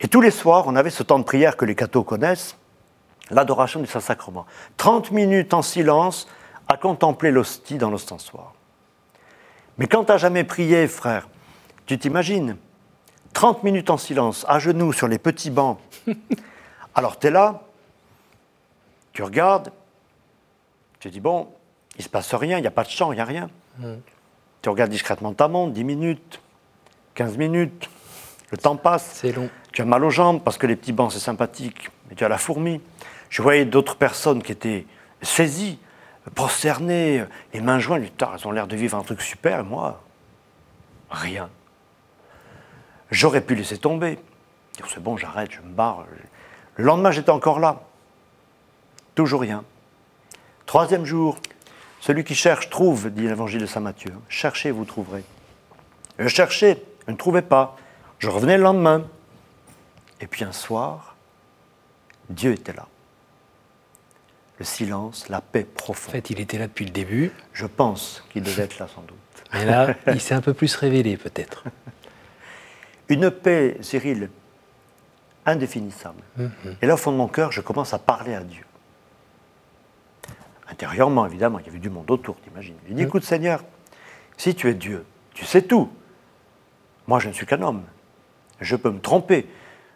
Et 0.00 0.08
tous 0.08 0.20
les 0.20 0.32
soirs, 0.32 0.64
on 0.66 0.74
avait 0.74 0.90
ce 0.90 1.04
temps 1.04 1.20
de 1.20 1.24
prière 1.24 1.56
que 1.56 1.64
les 1.64 1.76
cathos 1.76 2.02
connaissent, 2.02 2.56
l'adoration 3.30 3.80
du 3.80 3.86
Saint-Sacrement. 3.86 4.46
30 4.78 5.12
minutes 5.12 5.54
en 5.54 5.62
silence 5.62 6.26
à 6.68 6.76
contempler 6.76 7.30
l'hostie 7.30 7.78
dans 7.78 7.90
l'ostensoir. 7.90 8.54
Mais 9.78 9.86
quand 9.86 10.04
tu 10.04 10.10
n'as 10.10 10.18
jamais 10.18 10.42
prié, 10.42 10.88
frère, 10.88 11.28
tu 11.86 11.98
t'imagines? 11.98 12.56
30 13.32 13.62
minutes 13.62 13.90
en 13.90 13.96
silence, 13.96 14.44
à 14.48 14.58
genoux 14.58 14.92
sur 14.92 15.06
les 15.06 15.18
petits 15.18 15.50
bancs. 15.50 15.78
Alors 16.96 17.18
tu 17.18 17.28
es 17.28 17.30
là, 17.30 17.62
tu 19.12 19.22
regardes, 19.22 19.72
tu 20.98 21.10
dis 21.10 21.20
bon, 21.20 21.48
il 21.96 21.98
ne 21.98 22.04
se 22.04 22.08
passe 22.08 22.34
rien, 22.34 22.58
il 22.58 22.60
n'y 22.60 22.66
a 22.66 22.72
pas 22.72 22.84
de 22.84 22.90
chant, 22.90 23.12
il 23.12 23.16
n'y 23.16 23.20
a 23.20 23.24
rien. 23.24 23.50
Mm. 23.78 23.94
Tu 24.62 24.68
regardes 24.68 24.90
discrètement 24.90 25.32
ta 25.32 25.48
montre, 25.48 25.72
10 25.72 25.84
minutes, 25.84 26.40
15 27.14 27.36
minutes, 27.38 27.88
le 28.50 28.58
temps 28.58 28.76
passe. 28.76 29.10
C'est 29.14 29.32
long. 29.32 29.48
Tu 29.72 29.82
as 29.82 29.84
mal 29.84 30.04
aux 30.04 30.10
jambes 30.10 30.42
parce 30.42 30.58
que 30.58 30.66
les 30.66 30.76
petits 30.76 30.92
bancs, 30.92 31.12
c'est 31.12 31.20
sympathique, 31.20 31.90
mais 32.08 32.16
tu 32.16 32.24
as 32.24 32.28
la 32.28 32.38
fourmi. 32.38 32.80
Je 33.28 33.42
voyais 33.42 33.64
d'autres 33.64 33.96
personnes 33.96 34.42
qui 34.42 34.52
étaient 34.52 34.86
saisies, 35.22 35.78
prosternées, 36.34 37.24
les 37.54 37.60
mains 37.60 37.78
jointes. 37.78 38.10
elles 38.20 38.46
ont 38.46 38.52
l'air 38.52 38.66
de 38.66 38.76
vivre 38.76 38.98
un 38.98 39.02
truc 39.02 39.22
super, 39.22 39.60
et 39.60 39.62
moi, 39.62 40.02
rien. 41.10 41.48
J'aurais 43.10 43.40
pu 43.40 43.54
laisser 43.54 43.78
tomber. 43.78 44.18
C'est 44.88 45.02
bon, 45.02 45.16
j'arrête, 45.16 45.52
je 45.52 45.60
me 45.60 45.72
barre. 45.72 46.06
Le 46.76 46.84
lendemain, 46.84 47.10
j'étais 47.10 47.30
encore 47.30 47.60
là. 47.60 47.82
Toujours 49.14 49.40
rien. 49.40 49.64
Troisième 50.66 51.04
jour, 51.04 51.38
celui 52.00 52.24
qui 52.24 52.34
cherche 52.34 52.70
trouve, 52.70 53.10
dit 53.10 53.22
l'évangile 53.22 53.60
de 53.60 53.66
Saint 53.66 53.80
Matthieu. 53.80 54.12
Cherchez, 54.28 54.70
vous 54.70 54.84
trouverez. 54.84 55.24
Je 56.18 56.28
cherchais, 56.28 56.82
je 57.06 57.12
ne 57.12 57.16
trouvais 57.16 57.42
pas. 57.42 57.76
Je 58.18 58.28
revenais 58.28 58.56
le 58.56 58.62
lendemain. 58.62 59.04
Et 60.20 60.26
puis 60.26 60.44
un 60.44 60.52
soir, 60.52 61.16
Dieu 62.28 62.52
était 62.52 62.72
là. 62.72 62.86
Le 64.58 64.64
silence, 64.64 65.28
la 65.28 65.40
paix 65.40 65.64
profonde. 65.64 66.10
En 66.10 66.12
fait, 66.12 66.30
il 66.30 66.40
était 66.40 66.58
là 66.58 66.66
depuis 66.66 66.84
le 66.84 66.90
début. 66.90 67.32
Je 67.52 67.66
pense 67.66 68.22
qu'il 68.30 68.42
devait 68.42 68.64
être 68.64 68.78
là 68.78 68.86
sans 68.94 69.02
doute. 69.02 69.16
Mais 69.52 69.64
là, 69.64 69.94
il 70.06 70.20
s'est 70.20 70.34
un 70.34 70.42
peu 70.42 70.54
plus 70.54 70.74
révélé 70.76 71.16
peut-être. 71.16 71.64
Une 73.08 73.30
paix, 73.30 73.78
Cyril, 73.80 74.30
indéfinissable. 75.46 76.22
Mhm. 76.36 76.76
Et 76.80 76.86
là, 76.86 76.94
au 76.94 76.96
fond 76.96 77.10
de 77.10 77.16
mon 77.16 77.28
cœur, 77.28 77.50
je 77.50 77.60
commence 77.60 77.92
à 77.94 77.98
parler 77.98 78.34
à 78.34 78.40
Dieu. 78.40 78.64
Intérieurement, 80.70 81.26
évidemment, 81.26 81.58
il 81.58 81.66
y 81.66 81.68
avait 81.68 81.78
du 81.78 81.90
monde 81.90 82.10
autour, 82.10 82.36
t'imagines. 82.40 82.76
Il 82.88 82.94
dit, 82.94 83.02
écoute 83.02 83.24
Seigneur, 83.24 83.64
si 84.36 84.54
tu 84.54 84.68
es 84.68 84.74
Dieu, 84.74 85.04
tu 85.34 85.44
sais 85.44 85.62
tout. 85.62 85.90
Moi, 87.06 87.18
je 87.18 87.28
ne 87.28 87.32
suis 87.32 87.46
qu'un 87.46 87.60
homme. 87.62 87.82
Je 88.60 88.76
peux 88.76 88.90
me 88.90 89.00
tromper. 89.00 89.48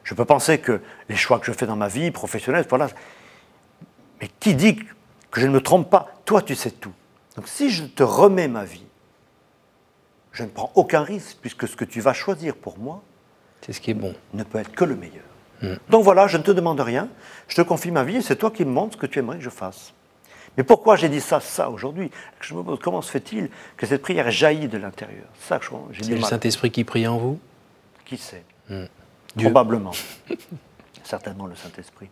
Je 0.02 0.14
peux 0.14 0.24
penser 0.24 0.58
que 0.58 0.80
les 1.08 1.16
choix 1.16 1.38
que 1.38 1.46
je 1.46 1.52
fais 1.52 1.66
dans 1.66 1.76
ma 1.76 1.88
vie 1.88 2.10
professionnelle, 2.10 2.66
voilà. 2.68 2.88
Mais 4.20 4.28
qui 4.40 4.54
dit 4.54 4.76
que 5.30 5.40
je 5.40 5.46
ne 5.46 5.52
me 5.52 5.60
trompe 5.60 5.88
pas? 5.90 6.08
Toi, 6.24 6.42
tu 6.42 6.54
sais 6.54 6.70
tout. 6.70 6.92
Donc 7.36 7.48
si 7.48 7.70
je 7.70 7.84
te 7.84 8.02
remets 8.02 8.48
ma 8.48 8.64
vie, 8.64 8.86
je 10.32 10.42
ne 10.42 10.48
prends 10.48 10.72
aucun 10.74 11.02
risque, 11.02 11.38
puisque 11.40 11.68
ce 11.68 11.76
que 11.76 11.84
tu 11.84 12.00
vas 12.00 12.12
choisir 12.12 12.56
pour 12.56 12.78
moi, 12.78 13.02
c'est 13.60 13.72
ce 13.72 13.80
qui 13.80 13.92
est 13.92 13.94
bon. 13.94 14.14
Ne 14.34 14.42
peut 14.42 14.58
être 14.58 14.72
que 14.72 14.84
le 14.84 14.96
meilleur. 14.96 15.24
Hmm. 15.62 15.76
Donc 15.88 16.04
voilà, 16.04 16.26
je 16.26 16.36
ne 16.36 16.42
te 16.42 16.50
demande 16.50 16.80
rien, 16.80 17.08
je 17.48 17.56
te 17.56 17.62
confie 17.62 17.92
ma 17.92 18.02
vie 18.02 18.16
et 18.16 18.22
c'est 18.22 18.36
toi 18.36 18.50
qui 18.50 18.64
me 18.64 18.70
montres 18.70 18.94
ce 18.94 18.98
que 18.98 19.06
tu 19.06 19.20
aimerais 19.20 19.38
que 19.38 19.44
je 19.44 19.50
fasse. 19.50 19.94
Mais 20.56 20.64
pourquoi 20.64 20.96
j'ai 20.96 21.08
dit 21.08 21.20
ça, 21.20 21.40
ça 21.40 21.68
aujourd'hui 21.70 22.10
Je 22.40 22.54
me 22.54 22.62
pose 22.62 22.78
comment 22.80 23.02
se 23.02 23.10
fait-il 23.10 23.50
que 23.76 23.86
cette 23.86 24.02
prière 24.02 24.30
jaillit 24.30 24.68
de 24.68 24.78
l'intérieur? 24.78 25.26
C'est 25.40 26.08
le 26.08 26.20
Saint-Esprit 26.20 26.70
qui 26.70 26.84
prie 26.84 27.06
en 27.06 27.18
vous? 27.18 27.38
Qui 28.04 28.16
sait? 28.16 28.44
Hmm. 28.68 28.84
Probablement. 29.36 29.92
Certainement 31.04 31.46
le 31.46 31.56
Saint-Esprit. 31.56 32.08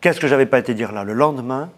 Qu'est-ce 0.00 0.20
que 0.20 0.28
j'avais 0.28 0.46
pas 0.46 0.58
été 0.58 0.74
dire 0.74 0.92
là? 0.92 1.04
Le 1.04 1.14
lendemain, 1.14 1.70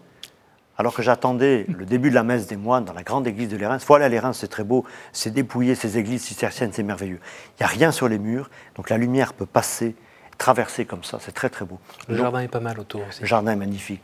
alors 0.77 0.93
que 0.93 1.01
j'attendais 1.01 1.65
le 1.77 1.85
début 1.85 2.09
de 2.09 2.15
la 2.15 2.23
messe 2.23 2.47
des 2.47 2.57
moines 2.57 2.85
dans 2.85 2.93
la 2.93 3.03
grande 3.03 3.25
église 3.27 3.49
de 3.49 3.57
l'Érins, 3.57 3.77
voilà 3.87 4.09
l'Érins, 4.09 4.33
c'est 4.33 4.49
très 4.49 4.63
beau, 4.63 4.85
c'est 5.13 5.31
dépouillé, 5.31 5.75
ces 5.75 5.97
églises 5.97 6.23
cisterciennes, 6.23 6.73
c'est 6.73 6.83
merveilleux. 6.83 7.19
Il 7.59 7.63
n'y 7.63 7.65
a 7.65 7.69
rien 7.69 7.91
sur 7.91 8.07
les 8.07 8.19
murs, 8.19 8.49
donc 8.75 8.89
la 8.89 8.97
lumière 8.97 9.33
peut 9.33 9.45
passer 9.45 9.95
traverser 10.37 10.85
comme 10.85 11.03
ça. 11.03 11.19
C'est 11.21 11.33
très 11.33 11.49
très 11.49 11.65
beau. 11.65 11.79
Le 12.07 12.17
jardin 12.17 12.39
est 12.39 12.47
pas 12.47 12.59
mal 12.59 12.79
autour 12.79 13.01
aussi. 13.07 13.21
Le 13.21 13.27
jardin 13.27 13.51
est 13.51 13.55
magnifique. 13.55 14.01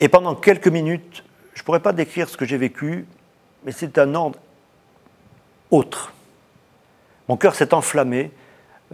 Et 0.00 0.08
pendant 0.08 0.34
quelques 0.34 0.68
minutes, 0.68 1.24
je 1.54 1.60
ne 1.60 1.64
pourrais 1.64 1.80
pas 1.80 1.92
décrire 1.92 2.28
ce 2.28 2.36
que 2.36 2.46
j'ai 2.46 2.56
vécu, 2.56 3.06
mais 3.64 3.72
c'est 3.72 3.98
un 3.98 4.14
ordre 4.14 4.38
autre. 5.70 6.12
Mon 7.28 7.36
cœur 7.36 7.54
s'est 7.54 7.74
enflammé, 7.74 8.32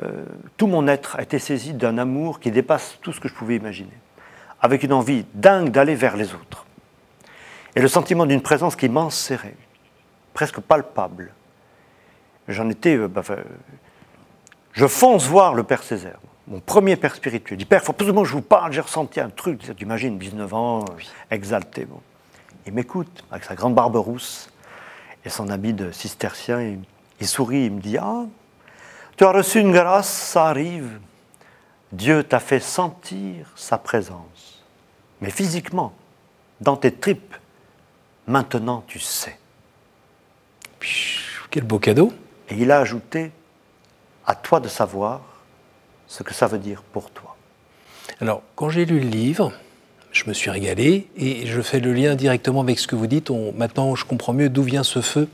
euh, 0.02 0.26
tout 0.56 0.66
mon 0.66 0.88
être 0.88 1.16
a 1.16 1.22
été 1.22 1.38
saisi 1.38 1.72
d'un 1.72 1.96
amour 1.96 2.40
qui 2.40 2.50
dépasse 2.50 2.98
tout 3.00 3.12
ce 3.12 3.20
que 3.20 3.28
je 3.28 3.34
pouvais 3.34 3.56
imaginer, 3.56 3.96
avec 4.60 4.82
une 4.82 4.92
envie 4.92 5.24
dingue 5.32 5.70
d'aller 5.70 5.94
vers 5.94 6.16
les 6.16 6.34
autres. 6.34 6.66
Et 7.76 7.80
le 7.80 7.88
sentiment 7.88 8.26
d'une 8.26 8.42
présence 8.42 8.76
qui 8.76 8.88
m'enserrait, 8.88 9.56
presque 10.34 10.60
palpable. 10.60 11.32
J'en 12.48 12.68
étais. 12.68 12.96
Euh, 12.96 13.08
bah, 13.08 13.22
je 14.72 14.86
fonce 14.86 15.26
voir 15.26 15.54
le 15.54 15.62
Père 15.62 15.82
Césaire, 15.82 16.18
mon 16.48 16.60
premier 16.60 16.96
Père 16.96 17.14
spirituel. 17.14 17.56
Il 17.56 17.58
dit 17.58 17.64
Père, 17.64 17.80
il 17.82 17.84
faut 17.84 17.92
absolument 17.92 18.22
que 18.22 18.28
je 18.28 18.34
vous 18.34 18.42
parle, 18.42 18.72
j'ai 18.72 18.80
ressenti 18.80 19.20
un 19.20 19.30
truc. 19.30 19.60
Tu 19.76 19.84
imagines, 19.84 20.18
19 20.18 20.54
ans, 20.54 20.84
exalté. 21.30 21.84
Bon. 21.84 22.00
Il 22.66 22.72
m'écoute, 22.72 23.24
avec 23.30 23.44
sa 23.44 23.54
grande 23.54 23.74
barbe 23.74 23.96
rousse 23.96 24.50
et 25.24 25.28
son 25.28 25.48
habit 25.50 25.72
de 25.72 25.90
cistercien. 25.90 26.60
Il, 26.62 26.80
il 27.20 27.26
sourit, 27.26 27.66
il 27.66 27.72
me 27.72 27.80
dit 27.80 27.98
Ah, 27.98 28.24
tu 29.16 29.24
as 29.24 29.32
reçu 29.32 29.60
une 29.60 29.72
grâce, 29.72 30.08
ça 30.08 30.46
arrive. 30.46 31.00
Dieu 31.92 32.22
t'a 32.22 32.40
fait 32.40 32.60
sentir 32.60 33.50
sa 33.56 33.78
présence. 33.78 34.64
Mais 35.20 35.30
physiquement, 35.30 35.94
dans 36.60 36.76
tes 36.76 36.92
tripes, 36.92 37.34
maintenant 38.26 38.84
tu 38.86 38.98
sais. 38.98 39.38
Quel 41.50 41.64
beau 41.64 41.78
cadeau. 41.78 42.12
Et 42.48 42.54
il 42.56 42.70
a 42.70 42.80
ajouté, 42.80 43.32
à 44.26 44.34
toi 44.34 44.60
de 44.60 44.68
savoir 44.68 45.35
ce 46.06 46.22
que 46.22 46.34
ça 46.34 46.46
veut 46.46 46.58
dire 46.58 46.82
pour 46.92 47.10
toi. 47.10 47.36
Alors, 48.20 48.42
quand 48.54 48.70
j'ai 48.70 48.84
lu 48.84 49.00
le 49.00 49.08
livre, 49.08 49.52
je 50.12 50.24
me 50.26 50.32
suis 50.32 50.50
régalé 50.50 51.08
et 51.16 51.46
je 51.46 51.60
fais 51.60 51.80
le 51.80 51.92
lien 51.92 52.14
directement 52.14 52.62
avec 52.62 52.78
ce 52.78 52.86
que 52.86 52.96
vous 52.96 53.06
dites. 53.06 53.30
maintenant, 53.56 53.94
je 53.94 54.04
comprends 54.04 54.32
mieux 54.32 54.48
d'où 54.48 54.62
vient 54.62 54.82
ce 54.82 55.00
feu 55.00 55.28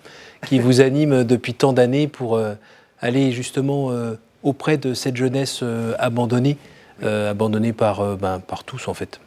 qui 0.47 0.59
vous 0.59 0.81
anime 0.89 1.25
depuis 1.25 1.55
tant 1.55 1.73
d'années 1.73 2.09
pour 2.09 2.37
euh, 2.37 2.55
aller 3.01 3.33
justement 3.33 3.91
euh, 3.91 4.19
auprès 4.43 4.79
de 4.79 4.95
cette 4.95 5.17
jeunesse 5.17 5.61
euh, 5.63 5.95
abandonnée, 5.99 6.59
abandonnée 7.03 7.73
par, 7.73 8.17
ben, 8.17 8.39
par 8.39 8.63
tous 8.63 8.87
en 8.87 8.95
fait. 8.95 9.21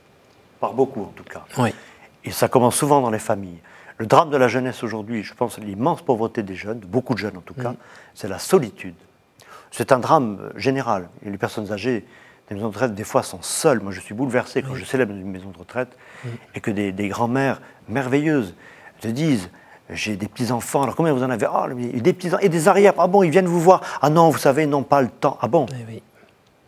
Par 0.61 0.73
beaucoup 0.73 1.01
en 1.01 1.13
tout 1.15 1.25
cas. 1.25 1.43
Oui. 1.57 1.71
Et 2.23 2.31
ça 2.31 2.47
commence 2.47 2.75
souvent 2.75 3.01
dans 3.01 3.09
les 3.09 3.19
familles. 3.19 3.59
Le 3.97 4.05
drame 4.05 4.29
de 4.29 4.37
la 4.37 4.47
jeunesse 4.47 4.81
aujourd'hui, 4.83 5.23
je 5.23 5.33
pense 5.33 5.57
l'immense 5.57 6.01
pauvreté 6.01 6.41
des 6.41 6.55
jeunes, 6.55 6.79
beaucoup 6.79 7.13
de 7.13 7.19
jeunes 7.19 7.37
en 7.37 7.41
tout 7.41 7.53
cas, 7.53 7.71
mm. 7.71 7.77
c'est 8.13 8.27
la 8.27 8.39
solitude. 8.39 8.95
C'est 9.75 9.91
un 9.91 9.99
drame 9.99 10.51
général. 10.55 11.09
Et 11.25 11.29
les 11.29 11.37
personnes 11.37 11.71
âgées 11.71 12.05
des 12.47 12.55
maisons 12.55 12.69
de 12.69 12.73
retraite, 12.73 12.95
des 12.95 13.03
fois, 13.03 13.23
sont 13.23 13.41
seules. 13.41 13.81
Moi, 13.81 13.91
je 13.91 13.99
suis 13.99 14.13
bouleversé 14.13 14.61
quand 14.61 14.75
je 14.75 14.85
célèbre 14.85 15.11
une 15.13 15.29
maison 15.29 15.49
de 15.49 15.57
retraite 15.57 15.97
et 16.53 16.61
que 16.61 16.71
des, 16.71 16.91
des 16.91 17.07
grands-mères 17.09 17.61
merveilleuses 17.89 18.55
te 19.01 19.07
disent 19.07 19.49
j'ai 19.89 20.15
des 20.15 20.27
petits-enfants, 20.27 20.83
alors 20.83 20.95
combien 20.95 21.13
vous 21.13 21.23
en 21.23 21.29
avez? 21.29 21.45
Ah, 21.45 21.67
des 21.75 22.13
petits 22.13 22.31
et 22.41 22.49
des 22.49 22.67
arrières, 22.67 22.93
ah 22.97 23.07
bon, 23.07 23.21
ils 23.21 23.29
viennent 23.29 23.47
vous 23.47 23.59
voir. 23.59 23.81
Ah 24.01 24.09
non, 24.09 24.29
vous 24.29 24.37
savez, 24.37 24.63
ils 24.63 24.69
n'ont 24.69 24.83
pas 24.83 25.01
le 25.01 25.09
temps. 25.09 25.37
Ah 25.41 25.47
bon? 25.47 25.65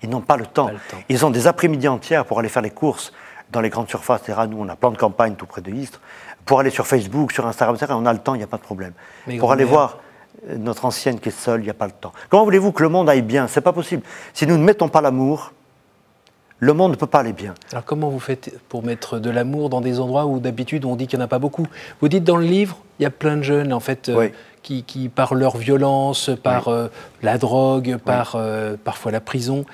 Ils 0.04 0.10
n'ont 0.10 0.22
pas 0.22 0.38
le, 0.38 0.46
temps. 0.46 0.70
Ils 1.10 1.26
ont 1.26 1.32
des 1.32 1.48
après-midi 1.48 1.88
entières 1.88 2.26
pour 2.26 2.40
aller 2.40 2.50
faire 2.50 2.62
les 2.62 2.70
courses 2.70 3.14
dans 3.52 3.62
les 3.62 3.70
grandes 3.70 3.90
surfaces, 3.90 4.22
etc. 4.24 4.42
Nous, 4.48 4.58
on 4.60 4.68
a 4.68 4.76
plein 4.76 4.92
de 4.92 4.98
campagne 4.98 5.36
tout 5.36 5.48
près 5.48 5.62
de 5.62 5.72
Istres. 5.72 6.02
Pour 6.46 6.60
aller 6.60 6.70
sur 6.70 6.86
Facebook, 6.86 7.32
sur 7.32 7.48
Instagram, 7.48 7.76
etc. 7.76 7.94
On 7.96 8.06
a 8.06 8.14
le 8.14 8.20
temps, 8.20 8.36
il 8.36 8.40
n'y 8.40 8.44
a 8.44 8.48
pas 8.48 8.58
de 8.58 8.62
problème. 8.62 8.94
pour 9.40 9.52
aller 9.52 9.64
voir 9.64 9.98
notre 10.56 10.86
ancienne 10.86 11.20
qui 11.20 11.30
est 11.30 11.32
seule, 11.32 11.62
il 11.62 11.64
n'y 11.64 11.70
a 11.70 11.74
pas 11.74 11.88
le 11.88 11.94
temps. 11.94 12.14
Comment 12.30 12.44
voulez-vous 12.44 12.72
que 12.72 12.84
le 12.84 12.90
monde 12.90 13.10
aille 13.10 13.22
bien? 13.22 13.48
C'est 13.48 13.62
pas 13.62 13.74
possible. 13.74 14.04
Si 14.34 14.46
nous 14.48 14.58
ne 14.58 14.64
mettons 14.64 14.90
pas 14.90 15.02
l'amour, 15.02 15.54
le 16.60 16.74
monde 16.74 16.92
ne 16.92 16.96
peut 16.96 17.06
pas 17.06 17.20
aller 17.20 17.34
bien. 17.34 17.54
Alors 17.72 17.86
comment 17.86 18.10
vous 18.10 18.20
faites 18.20 18.60
pour 18.68 18.84
mettre 18.84 19.20
de 19.20 19.30
l'amour 19.30 19.70
dans 19.70 19.82
des 19.82 20.00
endroits 20.00 20.26
où 20.26 20.40
d'habitude 20.40 20.86
on 20.86 20.96
dit 20.96 21.06
qu'il 21.06 21.20
n'y 21.20 21.24
en 21.24 21.26
a 21.26 21.30
pas 21.30 21.38
beaucoup? 21.38 21.68
Vous 22.02 22.08
dites 22.08 22.24
dans 22.24 22.38
le 22.38 22.46
livre, 22.46 22.78
il 23.00 23.04
y 23.04 23.06
a 23.06 23.12
plein 23.12 23.38
de 23.38 23.44
jeunes 23.44 23.72
en 23.72 23.80
fait 23.80 24.10
euh, 24.10 24.30
qui, 24.64 24.84
qui, 24.84 25.08
par 25.08 25.36
leur 25.36 25.58
violence, 25.58 26.32
par 26.42 26.68
euh, 26.68 26.88
la 27.22 27.38
drogue, 27.38 27.98
par 27.98 28.34
euh, 28.36 28.76
parfois 28.84 29.12
la 29.12 29.22
prison, 29.22 29.66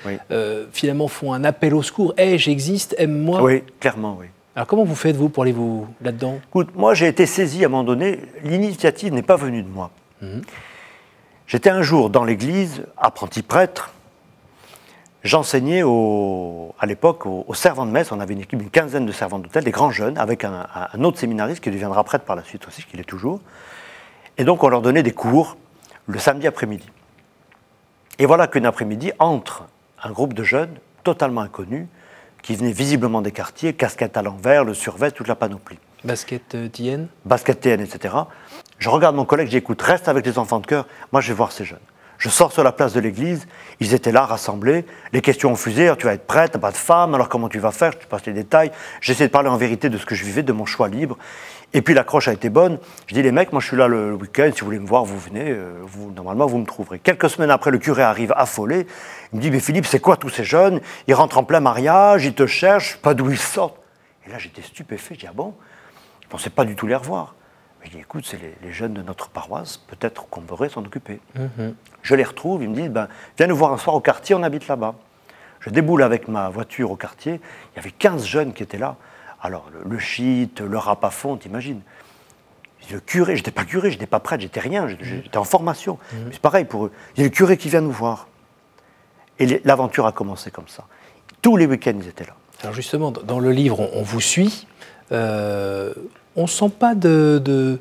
finalement 0.72 1.08
font 1.08 1.32
un 1.32 1.42
appel 1.44 1.74
au 1.74 1.82
secours. 1.82 2.12
Hé, 2.18 2.36
j'existe, 2.36 2.94
aime-moi. 2.98 3.42
Oui, 3.42 3.62
clairement, 3.80 4.18
oui. 4.20 4.26
Alors 4.54 4.66
comment 4.66 4.84
vous 4.84 4.94
faites 4.94 5.16
vous 5.16 5.30
pour 5.30 5.44
aller 5.44 5.52
vous 5.52 5.86
là-dedans? 6.02 6.38
Écoute, 6.48 6.76
moi 6.76 6.92
j'ai 6.92 7.08
été 7.08 7.24
saisi 7.24 7.64
à 7.64 7.66
un 7.66 7.70
moment 7.70 7.84
donné. 7.84 8.20
L'initiative 8.42 9.12
n'est 9.14 9.22
pas 9.22 9.36
venue 9.36 9.62
de 9.62 9.68
moi. 9.68 9.90
Mhm. 10.24 10.42
J'étais 11.46 11.70
un 11.70 11.82
jour 11.82 12.10
dans 12.10 12.24
l'église, 12.24 12.84
apprenti 12.96 13.42
prêtre, 13.42 13.94
J'enseignais 15.24 15.80
à 15.80 16.86
l'époque 16.86 17.24
aux, 17.24 17.54
servants 17.54 17.86
de 17.86 17.90
messe. 17.90 18.12
On 18.12 18.20
avait 18.20 18.34
une 18.34 18.42
équipe, 18.42 18.60
une 18.60 18.68
quinzaine 18.68 19.06
de 19.06 19.12
servants 19.12 19.38
d'hôtel, 19.38 19.64
des 19.64 19.70
grands 19.70 19.90
jeunes, 19.90 20.18
avec 20.18 20.44
un, 20.44 20.66
autre 21.02 21.18
séminariste 21.18 21.64
qui 21.64 21.70
deviendra 21.70 22.04
prêtre 22.04 22.26
par 22.26 22.36
la 22.36 22.44
suite 22.44 22.68
aussi, 22.68 22.82
qu'il 22.84 23.00
est 23.00 23.04
toujours. 23.04 23.40
Et 24.36 24.44
donc 24.44 24.62
on 24.62 24.68
leur 24.68 24.82
donnait 24.82 25.02
des 25.02 25.12
cours 25.12 25.56
le 26.06 26.18
samedi 26.18 26.46
après-midi. 26.46 26.86
Et 28.18 28.26
voilà 28.26 28.46
qu'une 28.46 28.66
après-midi 28.66 29.12
entre 29.18 29.64
un 30.02 30.10
groupe 30.10 30.34
de 30.34 30.44
jeunes 30.44 30.76
totalement 31.04 31.40
inconnus 31.40 31.86
qui 32.42 32.54
venaient 32.54 32.72
visiblement 32.72 33.22
des 33.22 33.32
quartiers, 33.32 33.72
casquette 33.72 34.18
à 34.18 34.22
l'envers, 34.22 34.62
le 34.62 34.74
survêt, 34.74 35.10
toute 35.10 35.26
la 35.28 35.36
panoplie. 35.36 35.78
Basket 36.04 36.54
euh, 36.54 36.68
TN 36.68 37.08
Basket 37.24 37.60
TN, 37.60 37.80
etc. 37.80 38.14
Je 38.78 38.88
regarde 38.88 39.16
mon 39.16 39.24
collègue, 39.24 39.48
j'écoute, 39.50 39.80
reste 39.80 40.08
avec 40.08 40.26
les 40.26 40.38
enfants 40.38 40.60
de 40.60 40.66
cœur, 40.66 40.86
moi 41.12 41.20
je 41.20 41.28
vais 41.28 41.34
voir 41.34 41.52
ces 41.52 41.64
jeunes. 41.64 41.78
Je 42.18 42.28
sors 42.28 42.52
sur 42.52 42.62
la 42.62 42.72
place 42.72 42.92
de 42.92 43.00
l'église, 43.00 43.46
ils 43.80 43.92
étaient 43.92 44.12
là, 44.12 44.24
rassemblés, 44.24 44.86
les 45.12 45.20
questions 45.20 45.52
ont 45.52 45.56
fusé, 45.56 45.92
tu 45.98 46.06
vas 46.06 46.14
être 46.14 46.26
prête, 46.26 46.52
t'as 46.52 46.58
pas 46.58 46.70
de 46.70 46.76
femme, 46.76 47.14
alors 47.14 47.28
comment 47.28 47.48
tu 47.48 47.58
vas 47.58 47.72
faire, 47.72 47.92
je 47.92 47.98
te 47.98 48.06
passe 48.06 48.24
les 48.26 48.32
détails. 48.32 48.70
J'essaie 49.00 49.26
de 49.26 49.32
parler 49.32 49.48
en 49.48 49.56
vérité 49.56 49.88
de 49.88 49.98
ce 49.98 50.06
que 50.06 50.14
je 50.14 50.24
vivais, 50.24 50.42
de 50.42 50.52
mon 50.52 50.64
choix 50.64 50.88
libre. 50.88 51.18
Et 51.72 51.82
puis 51.82 51.92
l'accroche 51.92 52.28
a 52.28 52.32
été 52.32 52.50
bonne. 52.50 52.78
Je 53.08 53.14
dis, 53.14 53.22
les 53.22 53.32
mecs, 53.32 53.52
moi 53.52 53.60
je 53.60 53.66
suis 53.66 53.76
là 53.76 53.88
le 53.88 54.14
week-end, 54.14 54.50
si 54.54 54.60
vous 54.60 54.66
voulez 54.66 54.78
me 54.78 54.86
voir, 54.86 55.04
vous 55.04 55.18
venez, 55.18 55.50
euh, 55.50 55.84
normalement 56.14 56.46
vous 56.46 56.58
me 56.58 56.66
trouverez. 56.66 57.00
Quelques 57.00 57.28
semaines 57.28 57.50
après, 57.50 57.70
le 57.70 57.78
curé 57.78 58.02
arrive 58.02 58.32
affolé, 58.36 58.86
il 59.32 59.38
me 59.38 59.42
dit, 59.42 59.50
mais 59.50 59.60
Philippe, 59.60 59.86
c'est 59.86 60.00
quoi 60.00 60.16
tous 60.16 60.30
ces 60.30 60.44
jeunes? 60.44 60.80
Ils 61.08 61.14
rentrent 61.14 61.38
en 61.38 61.44
plein 61.44 61.60
mariage, 61.60 62.24
ils 62.24 62.34
te 62.34 62.46
cherchent, 62.46 62.96
pas 62.98 63.14
d'où 63.14 63.30
ils 63.30 63.38
sortent. 63.38 63.76
Et 64.26 64.30
là 64.30 64.38
j'étais 64.38 64.62
stupéfait, 64.62 65.14
je 65.14 65.20
dis, 65.20 65.26
ah 65.28 65.34
bon? 65.34 65.54
Pensais 66.36 66.50
pas 66.50 66.64
du 66.64 66.74
tout 66.74 66.86
les 66.86 66.96
revoir. 66.96 67.34
Je 67.82 67.90
dis, 67.90 67.98
écoute, 67.98 68.24
c'est 68.26 68.40
les, 68.62 68.72
jeunes 68.72 68.94
de 68.94 69.02
notre 69.02 69.28
paroisse, 69.28 69.76
peut-être 69.76 70.26
qu'on 70.28 70.40
pourrait 70.40 70.70
s'en 70.70 70.84
occuper. 70.84 71.20
Mhm. 71.34 71.74
Je 72.02 72.14
les 72.14 72.24
retrouve, 72.24 72.62
ils 72.62 72.68
me 72.68 72.74
disent, 72.74 72.88
ben, 72.88 73.08
viens 73.36 73.46
nous 73.46 73.56
voir 73.56 73.72
un 73.72 73.78
soir 73.78 73.94
au 73.94 74.00
quartier, 74.00 74.34
on 74.34 74.42
habite 74.42 74.66
là-bas. 74.66 74.94
Je 75.60 75.70
déboule 75.70 76.02
avec 76.02 76.26
ma 76.28 76.48
voiture 76.48 76.90
au 76.90 76.96
quartier, 76.96 77.40
il 77.72 77.76
y 77.76 77.78
avait 77.78 77.90
15 77.90 78.24
jeunes 78.24 78.52
qui 78.52 78.62
étaient 78.62 78.78
là. 78.78 78.96
Alors, 79.42 79.70
le, 79.72 79.88
le 79.88 79.98
shit, 79.98 80.60
le 80.60 80.78
rap 80.78 81.04
à 81.04 81.10
fond, 81.10 81.36
t'imagines 81.36 81.82
le 82.90 83.00
curé, 83.00 83.36
j'étais 83.36 83.50
pas 83.50 83.64
curé, 83.64 83.90
j'étais 83.90 84.06
pas 84.06 84.20
prêtre, 84.20 84.42
j'étais 84.42 84.60
rien, 84.60 84.88
j'étais 85.00 85.36
en 85.36 85.44
formation. 85.44 85.98
Mhm. 86.12 86.30
C'est 86.32 86.40
pareil 86.40 86.64
pour 86.64 86.86
eux. 86.86 86.92
Il 87.16 87.20
y 87.20 87.22
a 87.22 87.28
le 87.28 87.34
curé 87.34 87.56
qui 87.56 87.68
vient 87.68 87.80
nous 87.80 87.90
voir. 87.90 88.28
Et 89.38 89.60
l'aventure 89.64 90.06
a 90.06 90.12
commencé 90.12 90.50
comme 90.50 90.68
ça. 90.68 90.84
Tous 91.42 91.56
les 91.56 91.66
week-ends, 91.66 91.98
ils 92.00 92.08
étaient 92.08 92.24
là. 92.24 92.34
Alors 92.62 92.74
justement, 92.74 93.10
dans 93.10 93.40
le 93.40 93.50
livre, 93.50 93.80
on, 93.80 94.02
vous 94.02 94.20
suit. 94.20 94.66
Euh, 95.12 95.92
on 96.36 96.46
sent 96.46 96.70
pas 96.78 96.94
de, 96.94 97.78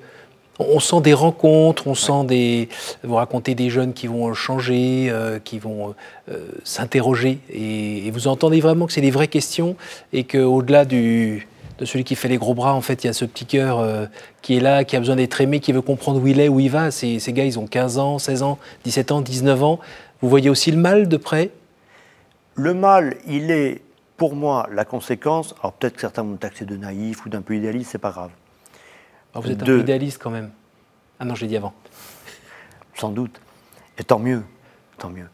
on 0.60 0.80
sent 0.80 1.02
des 1.02 1.14
rencontres, 1.14 1.88
on 1.88 1.96
sent 1.96 2.26
des. 2.26 2.70
Vous 3.04 3.16
racontez 3.16 3.56
des 3.56 3.70
jeunes 3.70 3.94
qui 3.94 4.08
vont 4.08 4.34
changer, 4.34 5.08
euh, 5.10 5.40
qui 5.40 5.60
vont 5.60 5.96
euh, 6.30 6.48
s'interroger, 6.64 7.40
et, 7.52 8.10
vous 8.12 8.28
entendez 8.28 8.60
vraiment 8.62 8.86
que 8.86 8.94
c'est 8.94 9.02
des 9.02 9.12
vraies 9.12 9.28
questions, 9.28 9.76
et 10.12 10.24
qu'au-delà 10.24 10.86
du, 10.86 11.48
de 11.80 11.86
celui 11.86 12.04
qui 12.04 12.16
fait 12.16 12.28
les 12.28 12.38
gros 12.38 12.54
bras, 12.54 12.74
en 12.74 12.82
fait, 12.82 13.04
il 13.04 13.08
y 13.08 13.10
a 13.10 13.14
ce 13.14 13.26
petit 13.26 13.46
cœur 13.46 13.80
euh, 13.80 14.06
qui 14.42 14.58
est 14.58 14.60
là, 14.60 14.84
qui 14.84 14.96
a 14.96 15.00
besoin 15.00 15.16
d'être 15.16 15.42
aimé, 15.42 15.60
qui 15.60 15.72
veut 15.72 15.82
comprendre 15.82 16.22
où 16.22 16.28
il 16.28 16.40
est, 16.40 16.50
où 16.50 16.60
il 16.60 16.70
va. 16.70 16.92
Ces, 16.92 17.20
ces 17.20 17.34
gars, 17.34 17.46
ils 17.46 17.58
ont 17.60 17.68
15 17.68 17.98
ans, 17.98 18.20
16 18.20 18.44
ans, 18.44 18.60
17 18.84 19.12
ans, 19.12 19.22
19 19.22 19.64
ans. 19.64 19.80
Vous 20.22 20.30
voyez 20.30 20.50
aussi 20.50 20.72
le 20.72 20.78
mal 20.78 21.08
de 21.08 21.18
près? 21.18 21.50
Le 22.56 22.76
mal, 22.76 23.18
il 23.28 23.50
est 23.50 23.82
pour 24.16 24.36
moi 24.36 24.70
la 24.72 24.86
conséquence. 24.86 25.56
Alors 25.60 25.74
peut-être 25.74 25.96
que 25.96 26.02
certains 26.02 26.22
vont 26.22 26.30
me 26.30 26.38
taxer 26.38 26.66
de 26.66 26.78
naïf 26.78 27.26
ou 27.26 27.30
d'un 27.30 27.42
peu 27.42 27.56
idéaliste, 27.56 27.92
c'est 27.92 27.98
pas 27.98 28.12
grave. 28.12 28.30
Ah, 29.34 29.40
vous 29.40 29.52
êtes 29.52 29.62
un 29.62 29.66
peu 29.66 29.80
idéaliste 29.80 30.22
quand 30.22 30.30
même. 30.30 30.52
Ah 31.20 31.26
non, 31.26 31.36
j'ai 31.36 31.48
dit 31.48 31.58
avant. 31.58 31.74
Sans 32.96 33.10
doute. 33.10 33.40
Et 33.98 34.04
tant 34.04 34.20
mieux, 34.20 34.44
tant 34.98 35.10
mieux. 35.10 35.28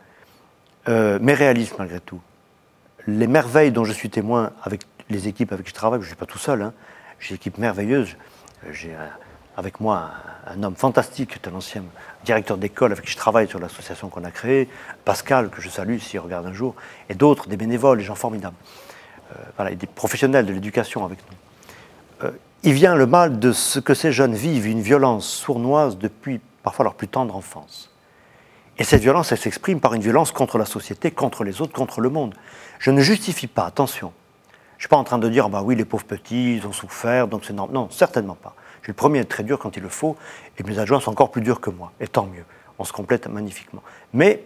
Euh, 0.88 1.20
mais 1.22 1.34
réaliste 1.34 1.78
malgré 1.78 2.00
tout. 2.00 2.22
Les 3.08 3.28
merveilles 3.28 3.72
dont 3.72 3.86
je 3.86 3.94
suis 3.94 4.10
témoin 4.10 4.52
avec 4.64 4.82
les 5.10 5.28
équipes 5.28 5.52
avec 5.52 5.66
qui 5.66 5.72
je 5.72 5.76
travaille, 5.76 6.00
je 6.00 6.06
ne 6.06 6.10
suis 6.10 6.16
pas 6.16 6.26
tout 6.26 6.38
seul, 6.38 6.62
hein. 6.62 6.74
j'ai 7.20 7.32
une 7.32 7.36
équipe 7.36 7.58
merveilleuse. 7.58 8.16
J'ai 8.72 8.96
avec 9.60 9.80
moi 9.82 10.12
un, 10.48 10.64
homme 10.64 10.76
fantastique, 10.76 11.32
qui 11.32 11.36
est 11.36 11.52
un 11.52 11.56
ancien 11.56 11.84
directeur 12.24 12.58
d'école 12.58 12.94
avec 12.94 13.06
qui 13.06 13.12
je 13.12 13.18
travaille 13.18 13.48
sur 13.48 13.60
l'association 13.60 14.10
qu'on 14.10 14.24
a 14.24 14.32
créée, 14.32 14.70
Pascal, 15.06 15.50
que 15.50 15.62
je 15.62 15.70
salue 15.70 15.98
s'il 15.98 16.20
regarde 16.22 16.46
un 16.46 16.54
jour, 16.54 16.76
et 17.10 17.14
d'autres, 17.14 17.48
des 17.48 17.58
bénévoles, 17.58 17.98
des 17.98 18.04
gens 18.04 18.16
formidables. 18.16 18.56
Euh, 19.32 19.36
voilà, 19.58 19.72
et 19.72 19.76
des 19.76 19.86
professionnels 19.86 20.46
de 20.46 20.54
l'éducation 20.54 21.06
avec 21.06 21.20
nous. 21.30 22.28
Euh, 22.28 22.32
il 22.64 22.74
vient 22.74 22.96
le 22.96 23.06
mal 23.06 23.40
de 23.40 23.52
ce 23.52 23.80
que 23.80 23.94
ces 23.94 24.12
jeunes 24.12 24.34
vivent, 24.34 24.68
une 24.68 24.82
violence 24.82 25.28
sournoise 25.28 25.98
depuis 25.98 26.42
parfois 26.64 26.84
leur 26.84 26.96
plus 26.96 27.08
tendre 27.08 27.36
enfance. 27.36 27.90
Et 28.78 28.84
cette 28.84 29.02
violence, 29.02 29.32
elle 29.32 29.38
s'exprime 29.38 29.80
par 29.80 29.94
une 29.94 30.02
violence 30.02 30.32
contre 30.32 30.58
la 30.58 30.66
société, 30.66 31.12
contre 31.12 31.44
les 31.44 31.62
autres, 31.62 31.74
contre 31.74 32.02
le 32.02 32.10
monde. 32.10 32.34
Je 32.80 32.92
ne 32.92 33.02
justifie 33.02 33.48
pas, 33.48 33.66
attention. 33.66 34.14
Je 34.72 34.76
ne 34.76 34.80
suis 34.82 34.88
pas 34.88 34.98
en 34.98 35.04
train 35.04 35.18
de 35.18 35.28
dire, 35.28 35.50
bah 35.50 35.62
oui, 35.64 35.76
les 35.76 35.84
pauvres 35.84 36.06
petits, 36.06 36.56
ils 36.56 36.66
ont 36.66 36.72
souffert, 36.72 37.28
donc 37.28 37.44
c'est 37.46 37.54
normal. 37.54 37.76
Non, 37.76 37.90
certainement 37.90 38.36
pas. 38.36 38.56
Je 38.80 38.86
suis 38.86 38.92
le 38.92 38.96
premier 38.96 39.20
à 39.20 39.22
être 39.24 39.30
très 39.30 39.44
dur 39.44 39.60
quand 39.60 39.76
il 39.76 39.84
le 39.84 39.90
faut, 39.90 40.16
et 40.58 40.64
mes 40.64 40.80
adjoints 40.80 41.02
sont 41.02 41.12
encore 41.12 41.32
plus 41.32 41.42
durs 41.42 41.60
que 41.60 41.70
moi, 41.70 41.92
et 42.00 42.08
tant 42.08 42.26
mieux. 42.26 42.46
On 42.78 42.86
se 42.86 42.94
complète 42.94 43.28
magnifiquement. 43.28 43.84
Mais 44.14 44.46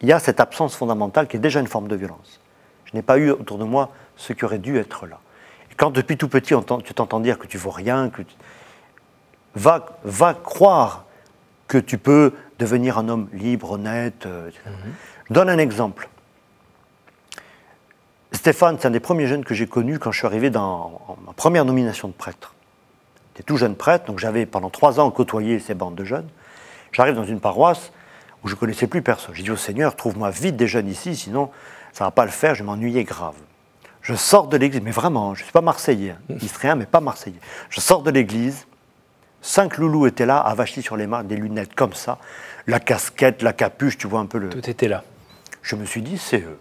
il 0.00 0.08
y 0.08 0.12
a 0.12 0.20
cette 0.20 0.38
absence 0.38 0.76
fondamentale 0.76 1.26
qui 1.26 1.36
est 1.36 1.40
déjà 1.40 1.58
une 1.58 1.66
forme 1.66 1.88
de 1.88 1.96
violence. 1.96 2.40
Je 2.84 2.94
n'ai 2.94 3.02
pas 3.02 3.18
eu 3.18 3.30
autour 3.30 3.58
de 3.58 3.64
moi 3.64 3.90
ce 4.16 4.32
qui 4.32 4.44
aurait 4.44 4.58
dû 4.58 4.78
être 4.78 5.06
là. 5.06 5.18
Quand 5.78 5.90
depuis 5.90 6.16
tout 6.16 6.28
petit, 6.28 6.54
tu 6.84 6.94
t'entends 6.94 7.20
dire 7.20 7.38
que 7.38 7.46
tu 7.46 7.56
vaux 7.56 7.70
rien, 7.70 8.10
que 8.10 8.22
va, 9.54 9.86
va 10.04 10.34
croire 10.34 11.06
que 11.68 11.78
tu 11.78 11.98
peux 11.98 12.32
devenir 12.58 12.98
un 12.98 13.08
homme 13.08 13.28
libre, 13.32 13.72
honnête. 13.72 14.26
Euh, 14.26 14.50
mhm. 14.66 14.92
Je 15.28 15.34
donne 15.34 15.48
un 15.48 15.58
exemple. 15.58 16.08
Stéphane, 18.32 18.76
c'est 18.78 18.88
un 18.88 18.90
des 18.90 19.00
premiers 19.00 19.26
jeunes 19.26 19.44
que 19.44 19.54
j'ai 19.54 19.66
connus 19.66 19.98
quand 19.98 20.10
je 20.10 20.18
suis 20.18 20.26
arrivé 20.26 20.50
dans 20.50 21.00
ma 21.24 21.32
première 21.32 21.64
nomination 21.64 22.08
de 22.08 22.12
prêtre. 22.12 22.54
J'étais 23.32 23.44
tout 23.44 23.56
jeune 23.56 23.76
prêtre, 23.76 24.06
donc 24.06 24.18
j'avais 24.18 24.46
pendant 24.46 24.70
trois 24.70 24.98
ans 24.98 25.10
côtoyé 25.12 25.60
ces 25.60 25.74
bandes 25.74 25.94
de 25.94 26.04
jeunes. 26.04 26.28
J'arrive 26.90 27.14
dans 27.14 27.24
une 27.24 27.40
paroisse 27.40 27.92
où 28.42 28.48
je 28.48 28.54
ne 28.54 28.58
connaissais 28.58 28.88
plus 28.88 29.02
personne. 29.02 29.34
J'ai 29.34 29.44
dit 29.44 29.50
au 29.50 29.56
Seigneur, 29.56 29.94
trouve-moi 29.94 30.30
vite 30.30 30.56
des 30.56 30.66
jeunes 30.66 30.88
ici, 30.88 31.14
sinon 31.14 31.50
ça 31.92 32.04
ne 32.04 32.08
va 32.08 32.10
pas 32.10 32.24
le 32.24 32.30
faire, 32.30 32.54
je 32.54 32.64
m'ennuyais 32.64 33.04
grave. 33.04 33.36
Je 34.08 34.14
sors 34.14 34.46
de 34.46 34.56
l'église, 34.56 34.80
mais 34.80 34.90
vraiment, 34.90 35.34
je 35.34 35.40
ne 35.40 35.44
suis 35.44 35.52
pas 35.52 35.60
marseillais, 35.60 36.12
hein, 36.12 36.34
israélien, 36.40 36.76
mais 36.76 36.86
pas 36.86 37.00
marseillais. 37.00 37.40
Je 37.68 37.78
sors 37.82 38.02
de 38.02 38.10
l'église, 38.10 38.66
cinq 39.42 39.76
loulous 39.76 40.06
étaient 40.06 40.24
là, 40.24 40.38
avachis 40.38 40.80
sur 40.80 40.96
les 40.96 41.06
mains, 41.06 41.24
des 41.24 41.36
lunettes 41.36 41.74
comme 41.74 41.92
ça, 41.92 42.16
la 42.66 42.80
casquette, 42.80 43.42
la 43.42 43.52
capuche, 43.52 43.98
tu 43.98 44.06
vois 44.06 44.20
un 44.20 44.24
peu 44.24 44.38
le. 44.38 44.48
Tout 44.48 44.70
était 44.70 44.88
là. 44.88 45.04
Je 45.60 45.76
me 45.76 45.84
suis 45.84 46.00
dit, 46.00 46.16
c'est 46.16 46.40
eux. 46.40 46.58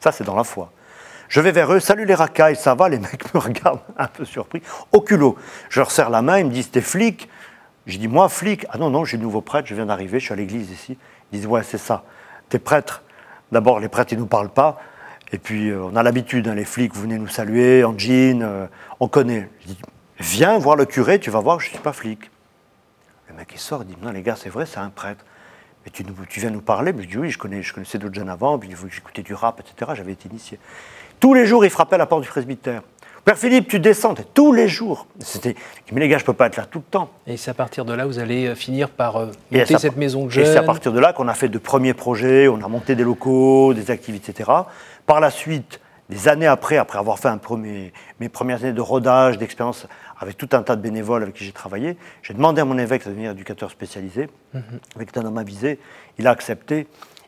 Ça, 0.00 0.10
c'est 0.10 0.24
dans 0.24 0.34
la 0.34 0.42
foi. 0.42 0.72
Je 1.28 1.40
vais 1.40 1.52
vers 1.52 1.72
eux, 1.72 1.78
salut 1.78 2.04
les 2.04 2.16
racailles, 2.16 2.56
ça 2.56 2.74
va 2.74 2.88
Les 2.88 2.98
mecs 2.98 3.32
me 3.32 3.38
regardent 3.38 3.82
un 3.96 4.08
peu 4.08 4.24
surpris. 4.24 4.60
Au 4.90 5.02
culot. 5.02 5.38
Je 5.68 5.78
leur 5.78 5.92
serre 5.92 6.10
la 6.10 6.20
main, 6.20 6.40
ils 6.40 6.46
me 6.46 6.50
disent, 6.50 6.72
t'es 6.72 6.80
flic? 6.80 7.28
Je 7.86 7.96
dis, 7.96 8.08
moi, 8.08 8.28
flic? 8.28 8.66
Ah 8.70 8.78
non, 8.78 8.90
non, 8.90 9.04
j'ai 9.04 9.18
le 9.18 9.22
nouveau 9.22 9.40
prêtre, 9.40 9.68
je 9.68 9.76
viens 9.76 9.86
d'arriver, 9.86 10.18
je 10.18 10.24
suis 10.24 10.32
à 10.32 10.36
l'église 10.36 10.72
ici. 10.72 10.98
Ils 11.30 11.38
disent, 11.38 11.46
ouais, 11.46 11.62
c'est 11.62 11.78
ça. 11.78 12.02
T'es 12.48 12.58
prêtre 12.58 13.04
D'abord, 13.52 13.78
les 13.78 13.88
prêtres, 13.88 14.12
ils 14.12 14.16
ne 14.16 14.22
nous 14.22 14.26
parlent 14.26 14.50
pas. 14.50 14.80
Et 15.32 15.38
puis, 15.38 15.70
euh, 15.70 15.82
on 15.82 15.96
a 15.96 16.02
l'habitude, 16.02 16.48
hein, 16.48 16.54
les 16.54 16.64
flics, 16.64 16.92
vous 16.94 17.02
venez 17.02 17.18
nous 17.18 17.28
saluer 17.28 17.84
en 17.84 17.96
jean, 17.96 18.42
euh, 18.42 18.66
on 18.98 19.08
connaît. 19.08 19.48
Je 19.60 19.66
dis, 19.68 19.78
viens 20.18 20.58
voir 20.58 20.76
le 20.76 20.86
curé, 20.86 21.20
tu 21.20 21.30
vas 21.30 21.40
voir 21.40 21.60
je 21.60 21.66
ne 21.66 21.70
suis 21.70 21.78
pas 21.78 21.92
flic. 21.92 22.30
Le 23.28 23.36
mec, 23.36 23.48
il 23.52 23.58
sort, 23.58 23.82
il 23.82 23.94
dit, 23.94 23.96
non, 24.02 24.10
les 24.10 24.22
gars, 24.22 24.36
c'est 24.36 24.48
vrai, 24.48 24.66
c'est 24.66 24.80
un 24.80 24.90
prêtre. 24.90 25.24
Mais 25.84 25.90
tu, 25.92 26.04
tu, 26.28 26.40
viens 26.40 26.50
nous 26.50 26.60
parler 26.60 26.92
Mais 26.92 27.04
je 27.04 27.08
dis, 27.08 27.18
oui, 27.18 27.30
je, 27.30 27.38
connais, 27.38 27.62
je 27.62 27.72
connaissais 27.72 27.98
d'autres 27.98 28.14
jeunes 28.14 28.28
avant, 28.28 28.58
puis 28.58 28.70
j'écoutais 28.90 29.22
du 29.22 29.34
rap, 29.34 29.60
etc. 29.60 29.92
J'avais 29.94 30.12
été 30.12 30.28
initié. 30.28 30.58
Tous 31.20 31.32
les 31.32 31.46
jours, 31.46 31.64
il 31.64 31.70
frappait 31.70 31.94
à 31.94 31.98
la 31.98 32.06
porte 32.06 32.22
du 32.22 32.28
presbytère. 32.28 32.82
Père 33.24 33.36
Philippe, 33.36 33.68
tu 33.68 33.80
descends, 33.80 34.14
tous 34.34 34.52
les 34.52 34.66
jours. 34.66 35.06
C'était, 35.18 35.54
mais 35.92 36.00
les 36.00 36.08
gars, 36.08 36.16
je 36.16 36.22
ne 36.22 36.26
peux 36.26 36.32
pas 36.32 36.46
être 36.46 36.56
là 36.56 36.64
tout 36.64 36.78
le 36.78 36.84
temps. 36.84 37.10
Et 37.26 37.36
c'est 37.36 37.50
à 37.50 37.54
partir 37.54 37.84
de 37.84 37.92
là 37.92 38.06
vous 38.06 38.18
allez 38.18 38.46
euh, 38.46 38.54
finir 38.54 38.88
par 38.88 39.16
euh, 39.16 39.26
monter 39.50 39.78
cette 39.78 39.96
maison 39.96 40.24
de 40.24 40.30
jeunes. 40.30 40.44
Et 40.44 40.46
c'est 40.46 40.56
à 40.56 40.62
partir 40.62 40.92
de 40.92 40.98
là 40.98 41.12
qu'on 41.12 41.28
a 41.28 41.34
fait 41.34 41.48
de 41.48 41.58
premiers 41.58 41.94
projets, 41.94 42.48
on 42.48 42.62
a 42.62 42.68
monté 42.68 42.94
des 42.94 43.04
locaux, 43.04 43.74
des 43.74 43.90
activités, 43.90 44.32
etc. 44.32 44.50
Par 45.06 45.20
la 45.20 45.30
suite, 45.30 45.80
des 46.08 46.28
années 46.28 46.46
après, 46.46 46.78
après 46.78 46.98
avoir 46.98 47.18
fait 47.18 47.28
un 47.28 47.38
premier, 47.38 47.92
mes 48.20 48.28
premières 48.28 48.64
années 48.64 48.72
de 48.72 48.80
rodage, 48.80 49.36
d'expérience 49.38 49.86
avec 50.18 50.36
tout 50.36 50.48
un 50.52 50.62
tas 50.62 50.76
de 50.76 50.82
bénévoles 50.82 51.22
avec 51.22 51.34
qui 51.34 51.44
j'ai 51.44 51.52
travaillé, 51.52 51.96
j'ai 52.22 52.34
demandé 52.34 52.60
à 52.62 52.64
mon 52.64 52.78
évêque 52.78 53.04
de 53.04 53.10
devenir 53.10 53.32
éducateur 53.32 53.70
spécialisé, 53.70 54.28
mhm. 54.54 54.62
avec 54.96 55.16
un 55.16 55.24
homme 55.24 55.38
avisé. 55.38 55.78
Il 56.18 56.26
a 56.26 56.30
accepté 56.30 56.86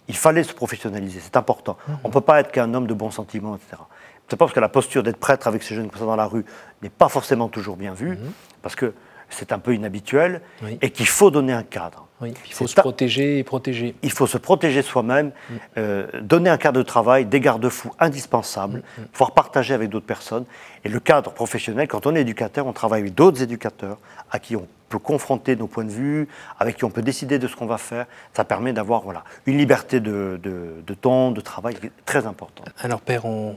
il 0.08 0.16
fallait 0.16 0.42
se 0.42 0.52
professionnaliser, 0.52 1.20
c'est 1.22 1.36
important. 1.36 1.76
Mhm. 1.86 1.98
On 2.04 2.08
ne 2.08 2.12
peut 2.12 2.20
pas 2.20 2.40
être 2.40 2.50
qu'un 2.50 2.74
homme 2.74 2.86
de 2.86 2.94
bons 2.94 3.10
sentiments, 3.10 3.56
etc. 3.56 3.82
C'est 4.28 4.36
pas 4.36 4.46
parce 4.46 4.54
que 4.54 4.60
la 4.60 4.68
posture 4.68 5.02
d'être 5.02 5.18
prêtre 5.18 5.46
avec 5.46 5.62
ces 5.62 5.74
jeunes 5.74 5.90
comme 5.90 6.00
ça 6.00 6.06
dans 6.06 6.16
la 6.16 6.26
rue 6.26 6.44
n'est 6.82 6.90
pas 6.90 7.08
forcément 7.08 7.48
toujours 7.48 7.76
bien 7.76 7.92
vue, 7.92 8.10
mhm. 8.10 8.32
parce 8.62 8.76
que 8.76 8.94
c'est 9.32 9.52
un 9.52 9.58
peu 9.58 9.74
inhabituel, 9.74 10.42
et 10.82 10.90
qu'il 10.90 11.06
faut 11.06 11.30
donner 11.30 11.52
un 11.52 11.62
cadre. 11.62 12.06
il 12.22 12.34
faut 12.52 12.66
se 12.66 12.74
protéger 12.74 13.38
et 13.38 13.44
protéger. 13.44 13.94
Il 14.02 14.12
faut 14.12 14.26
se 14.26 14.38
protéger 14.38 14.82
soi-même, 14.82 15.26
mhm. 15.26 15.58
euh, 15.78 16.06
donner 16.20 16.50
un 16.50 16.58
cadre 16.58 16.78
de 16.78 16.82
travail, 16.82 17.24
des 17.24 17.40
garde-fous 17.40 17.92
indispensables, 17.98 18.82
pouvoir 19.12 19.32
partager 19.32 19.74
avec 19.74 19.88
d'autres 19.88 20.06
personnes. 20.06 20.44
Et 20.84 20.88
le 20.88 21.00
cadre 21.00 21.32
professionnel, 21.32 21.88
quand 21.88 22.06
on 22.06 22.14
est 22.14 22.20
éducateur, 22.20 22.66
on 22.66 22.72
travaille 22.72 23.00
avec 23.00 23.14
d'autres 23.14 23.42
éducateurs 23.42 23.98
à 24.30 24.38
qui 24.38 24.54
on 24.56 24.66
peut 24.88 24.98
confronter 24.98 25.56
nos 25.56 25.66
points 25.66 25.84
de 25.84 25.90
vue, 25.90 26.28
avec 26.58 26.76
qui 26.76 26.84
on 26.84 26.90
peut 26.90 27.02
décider 27.02 27.38
de 27.38 27.48
ce 27.48 27.56
qu'on 27.56 27.66
va 27.66 27.78
faire. 27.78 28.06
Ça 28.34 28.44
permet 28.44 28.74
d'avoir 28.74 29.00
voilà, 29.00 29.24
une 29.46 29.56
liberté 29.56 30.00
de, 30.00 30.38
de, 30.42 30.94
temps, 30.94 31.30
de 31.30 31.40
travail 31.40 31.76
très 32.04 32.26
importante. 32.26 32.68
Alors 32.78 33.00
Père, 33.00 33.24
on, 33.24 33.56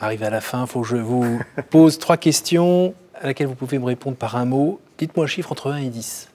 arrive 0.00 0.22
à 0.22 0.30
la 0.30 0.40
fin. 0.40 0.62
Il 0.62 0.66
faut 0.66 0.82
que 0.82 0.88
je 0.88 0.96
vous 0.96 1.40
pose 1.70 1.98
trois 1.98 2.16
questions 2.16 2.94
à 3.14 3.26
laquelle 3.26 3.46
vous 3.46 3.54
pouvez 3.54 3.78
me 3.78 3.84
répondre 3.84 4.16
par 4.16 4.36
un 4.36 4.44
mot. 4.44 4.80
Dites-moi 4.98 5.24
un 5.24 5.28
chiffre 5.28 5.52
entre 5.52 5.70
1 5.70 5.78
et 5.78 5.88
10. 5.88 6.30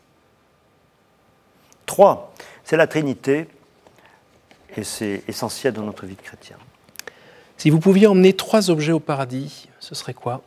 3. 1.86 2.34
C'est 2.64 2.78
la 2.78 2.88
Trinité 2.88 3.48
et 4.76 4.84
c'est 4.84 5.24
essentiel 5.28 5.74
dans 5.74 5.84
notre 5.84 6.06
vie 6.06 6.16
de 6.16 6.22
chrétien. 6.22 6.58
Si 7.58 7.70
vous 7.70 7.80
pouviez 7.80 8.08
emmener 8.08 8.34
trois 8.34 8.70
objets 8.70 8.92
au 8.92 9.00
paradis, 9.00 9.70
ce 9.80 9.96
serait 9.96 10.14
quoi? 10.14 10.42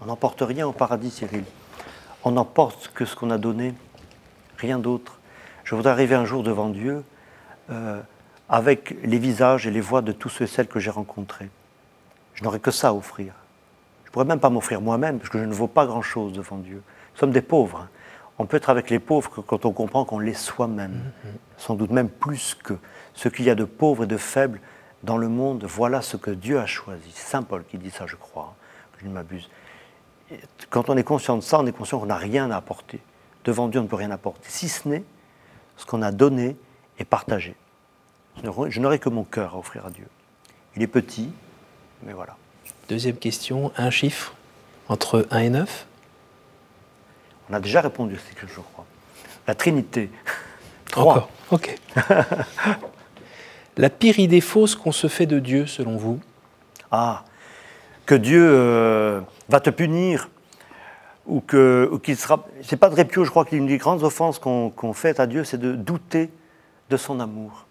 On 0.00 0.06
n'emporte 0.06 0.42
rien 0.42 0.66
au 0.66 0.72
paradis, 0.72 1.10
Cyril 1.10 1.44
on 2.26 2.32
n'emporte 2.32 2.90
que 2.92 3.04
ce 3.04 3.14
qu'on 3.14 3.30
a 3.30 3.38
donné, 3.38 3.72
rien 4.58 4.80
d'autre. 4.80 5.20
Je 5.62 5.76
voudrais 5.76 5.92
arriver 5.92 6.16
un 6.16 6.24
jour 6.24 6.42
devant 6.42 6.70
Dieu 6.70 7.04
euh, 7.70 8.00
avec 8.48 8.96
les 9.04 9.20
visages 9.20 9.68
et 9.68 9.70
les 9.70 9.80
voix 9.80 10.02
de 10.02 10.10
tous 10.10 10.28
ceux 10.28 10.42
et 10.42 10.48
celles 10.48 10.66
que 10.66 10.80
j'ai 10.80 10.90
rencontrés. 10.90 11.48
Je 12.36 12.44
n'aurais 12.44 12.60
que 12.60 12.70
ça 12.70 12.88
à 12.88 12.92
offrir. 12.92 13.34
Je 14.04 14.08
ne 14.08 14.12
pourrais 14.12 14.24
même 14.24 14.40
pas 14.40 14.50
m'offrir 14.50 14.80
moi-même, 14.80 15.18
parce 15.18 15.28
que 15.28 15.38
je 15.38 15.44
ne 15.44 15.52
vaux 15.52 15.66
pas 15.66 15.84
grand-chose 15.86 16.32
devant 16.32 16.58
Dieu. 16.58 16.82
Nous 17.14 17.18
sommes 17.18 17.32
des 17.32 17.42
pauvres. 17.42 17.80
Hein. 17.80 17.88
On 18.38 18.46
peut 18.46 18.56
être 18.56 18.70
avec 18.70 18.88
les 18.88 18.98
pauvres 18.98 19.42
quand 19.42 19.64
on 19.64 19.72
comprend 19.72 20.04
qu'on 20.04 20.18
l'est 20.18 20.34
soi-même, 20.34 20.92
mm-hmm. 20.92 21.30
sans 21.58 21.74
doute 21.74 21.90
même 21.90 22.08
plus 22.08 22.54
que 22.54 22.74
ce 23.14 23.28
qu'il 23.28 23.44
y 23.46 23.50
a 23.50 23.54
de 23.54 23.64
pauvres 23.64 24.04
et 24.04 24.06
de 24.06 24.16
faibles 24.16 24.60
dans 25.02 25.16
le 25.16 25.28
monde. 25.28 25.64
Voilà 25.64 26.02
ce 26.02 26.16
que 26.16 26.30
Dieu 26.30 26.60
a 26.60 26.66
choisi. 26.66 27.10
Saint 27.12 27.42
Paul 27.42 27.64
qui 27.64 27.78
dit 27.78 27.90
ça, 27.90 28.06
je 28.06 28.16
crois, 28.16 28.54
hein, 28.54 28.62
que 28.92 29.00
je 29.02 29.08
ne 29.08 29.12
m'abuse 29.12 29.50
quand 30.70 30.88
on 30.88 30.96
est 30.96 31.04
conscient 31.04 31.36
de 31.36 31.42
ça, 31.42 31.60
on 31.60 31.66
est 31.66 31.72
conscient 31.72 31.98
qu'on 31.98 32.06
n'a 32.06 32.16
rien 32.16 32.50
à 32.50 32.56
apporter. 32.56 33.00
Devant 33.44 33.68
Dieu, 33.68 33.80
on 33.80 33.84
ne 33.84 33.88
peut 33.88 33.96
rien 33.96 34.10
apporter, 34.10 34.48
si 34.48 34.68
ce 34.68 34.88
n'est 34.88 35.04
ce 35.76 35.86
qu'on 35.86 36.02
a 36.02 36.10
donné 36.10 36.56
et 36.98 37.04
partagé. 37.04 37.54
Je 38.42 38.80
n'aurai 38.80 38.98
que 38.98 39.08
mon 39.08 39.24
cœur 39.24 39.54
à 39.54 39.58
offrir 39.58 39.86
à 39.86 39.90
Dieu. 39.90 40.06
Il 40.74 40.82
est 40.82 40.88
petit, 40.88 41.30
mais 42.02 42.12
voilà. 42.12 42.36
Deuxième 42.88 43.16
question, 43.16 43.72
un 43.76 43.90
chiffre 43.90 44.34
entre 44.88 45.26
1 45.30 45.38
et 45.40 45.50
9 45.50 45.86
On 47.50 47.54
a 47.54 47.60
déjà 47.60 47.80
répondu 47.80 48.14
à 48.14 48.18
cette 48.18 48.38
question, 48.38 48.62
je 48.62 48.72
crois. 48.72 48.86
La 49.46 49.54
Trinité. 49.54 50.10
3. 50.90 51.12
Encore, 51.12 51.30
ok. 51.50 51.78
La 53.76 53.90
pire 53.90 54.18
idée 54.18 54.40
fausse 54.40 54.74
qu'on 54.74 54.92
se 54.92 55.06
fait 55.06 55.26
de 55.26 55.38
Dieu, 55.38 55.66
selon 55.66 55.96
vous? 55.96 56.20
Ah, 56.90 57.24
que 58.06 58.14
Dieu 58.14 58.42
euh, 58.48 59.20
va 59.48 59.60
te 59.60 59.68
punir 59.68 60.30
ou 61.26 61.40
que 61.40 61.90
qu'il 62.02 62.16
sera. 62.16 62.46
C'est 62.62 62.76
pas 62.76 62.88
de 62.88 62.94
répio, 62.94 63.24
je 63.24 63.30
crois 63.30 63.44
qu'une 63.44 63.66
des 63.66 63.78
grandes 63.78 64.04
offenses 64.04 64.38
qu'on 64.38 64.92
fait 64.94 65.20
à 65.20 65.26
Dieu, 65.26 65.44
c'est 65.44 65.58
de 65.58 65.72
douter 65.72 66.30
de 66.88 66.96
son 66.96 67.20
amour. 67.20 67.65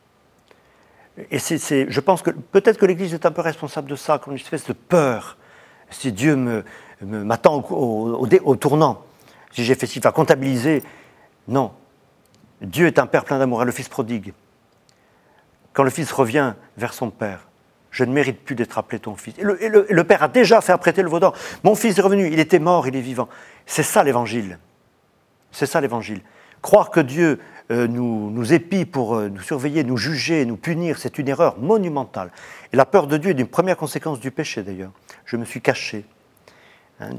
Et 1.32 1.39
c'est, 1.39 1.89
je 1.89 1.99
pense 2.01 2.21
que 2.21 2.32
peut-être 2.32 2.78
que 2.78 2.86
l'Église 2.86 3.13
est 3.13 3.25
un 3.25 3.32
peu 3.32 3.41
responsable 3.41 3.89
de 3.89 3.95
ça, 3.95 4.19
comme 4.19 4.34
une 4.34 4.39
espèce 4.39 4.65
de 4.65 4.73
peur. 4.73 5.38
Si 5.89 6.12
Dieu 6.12 6.36
me, 6.36 6.63
m'attend 7.01 7.63
au, 7.69 8.56
tournant, 8.56 9.04
si 9.51 9.63
j'ai 9.63 9.75
fait 9.75 9.88
ci, 9.88 9.99
va 9.99 10.12
comptabiliser. 10.12 10.84
Non. 11.47 11.71
Dieu 12.62 12.88
est 12.88 12.99
un 12.99 13.06
Père 13.06 13.23
plein 13.23 13.39
d'amour, 13.39 13.63
le 13.63 13.71
Fils 13.71 13.88
prodigue. 13.88 14.34
Quand 15.73 15.84
le 15.84 15.89
Fils 15.89 16.12
revient 16.12 16.54
vers 16.78 16.93
son 16.93 17.10
Père, 17.12 17.47
je 17.95 18.04
ne 18.04 18.12
mérite 18.12 18.43
plus 18.43 18.56
d'être 18.56 18.78
appelé 18.78 18.99
ton 18.99 19.15
fils. 19.15 19.36
Et 19.38 19.43
le, 19.69 20.04
Père 20.04 20.21
a 20.21 20.28
déjà 20.28 20.60
fait 20.60 20.73
apprêter 20.73 21.01
le 21.01 21.08
veau 21.08 21.19
Mon 21.63 21.75
fils 21.75 21.97
est 21.97 22.01
revenu, 22.01 22.28
il 22.30 22.39
était 22.39 22.60
mort, 22.60 22.89
il 22.89 22.95
est 22.97 23.01
vivant. 23.01 23.30
C'est 23.65 23.84
ça 23.84 24.04
l'évangile. 24.04 24.60
C'est 25.51 25.65
ça 25.65 25.80
l'évangile. 25.80 26.19
Croire 26.62 26.89
que 26.89 26.99
Dieu 26.99 27.39
nous, 27.69 28.30
nous, 28.30 28.54
épie 28.54 28.86
pour 28.86 29.15
euh, 29.15 29.30
nous 29.30 29.41
surveiller, 29.41 29.84
nous 29.84 29.97
juger, 29.97 30.45
nous 30.45 30.58
punir, 30.58 30.99
c'est 30.99 31.17
une 31.17 31.28
erreur 31.28 31.58
monumentale. 31.58 32.32
Et 32.71 32.78
la 32.78 32.86
peur 32.86 33.08
de 33.08 33.17
Dieu 33.17 33.32
est 33.32 33.39
une 33.39 33.47
première 33.47 33.78
conséquence 33.78 34.19
du 34.19 34.32
péché 34.32 34.62
d'ailleurs. 34.62 34.91
Je 35.25 35.36
me 35.38 35.45
suis 35.45 35.62
caché. 35.62 36.06
Hein, 36.99 37.10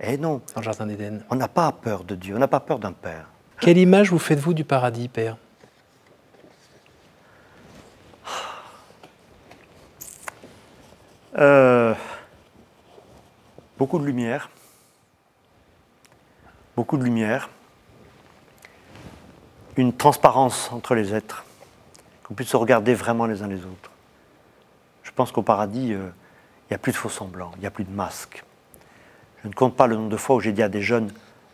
Et 0.00 0.12
eh 0.12 0.16
non. 0.16 0.40
Dans 0.54 0.60
le 0.60 0.64
jardin 0.64 0.86
d'Éden. 0.86 1.24
On 1.30 1.34
n'a 1.34 1.48
pas 1.48 1.72
peur 1.72 2.04
de 2.04 2.14
Dieu, 2.14 2.36
on 2.36 2.38
n'a 2.38 2.48
pas 2.48 2.60
peur 2.60 2.78
d'un 2.78 2.92
Père. 2.92 3.26
Quelle 3.60 3.78
image 3.78 4.10
vous 4.10 4.18
faites-vous 4.18 4.54
du 4.54 4.64
paradis, 4.64 5.08
Père? 5.08 5.36
Euh, 11.38 11.94
beaucoup 13.76 13.98
de 13.98 14.06
lumière. 14.06 14.50
Beaucoup 16.76 16.96
de 16.96 17.04
lumière. 17.04 17.50
Une 19.76 19.92
transparence 19.92 20.70
entre 20.72 20.94
les 20.94 21.14
êtres, 21.14 21.44
qu'on 22.24 22.34
puisse 22.34 22.48
se 22.48 22.56
regarder 22.56 22.94
vraiment 22.94 23.26
les 23.26 23.42
uns 23.42 23.48
les 23.48 23.60
autres. 23.60 23.90
Je 25.02 25.10
pense 25.12 25.32
qu'au 25.32 25.42
paradis, 25.42 25.92
euh, 25.92 26.08
il 26.64 26.72
n'y 26.72 26.74
a 26.74 26.78
plus 26.78 26.92
de 26.92 26.96
faux 26.96 27.08
semblants, 27.08 27.52
il 27.56 27.60
n'y 27.60 27.66
a 27.66 27.70
plus 27.70 27.84
de 27.84 27.92
masques. 27.92 28.42
Je 29.42 29.48
ne 29.48 29.52
compte 29.52 29.76
pas 29.76 29.86
le 29.86 29.96
nombre 29.96 30.08
de 30.08 30.16
fois 30.16 30.36
où 30.36 30.40
j'ai 30.40 30.52
dit 30.52 30.62
à 30.62 30.68
des 30.68 30.82
jeunes 30.82 31.12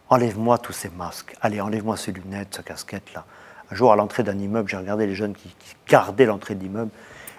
Enlève-moi 0.09 0.59
tous 0.59 0.73
ces 0.73 0.91
masques, 0.91 1.35
allez, 1.41 1.61
enlève-moi 1.61 1.97
ces 1.97 2.13
lunettes, 2.13 2.49
cette 2.57 2.67
casquette-là. 2.67 3.25
Un 3.71 3.75
jour, 3.75 3.93
à 3.93 3.97
l'entrée 3.97 4.23
d'un 4.23 4.39
immeuble, 4.39 4.69
j'ai 4.69 4.77
regardé 4.77 5.07
les 5.07 5.15
jeunes 5.15 5.35
qui, 5.35 5.51
gardaient 5.89 6.27
l'entrée 6.27 6.55
de 6.55 6.63
l'immeuble. 6.63 6.91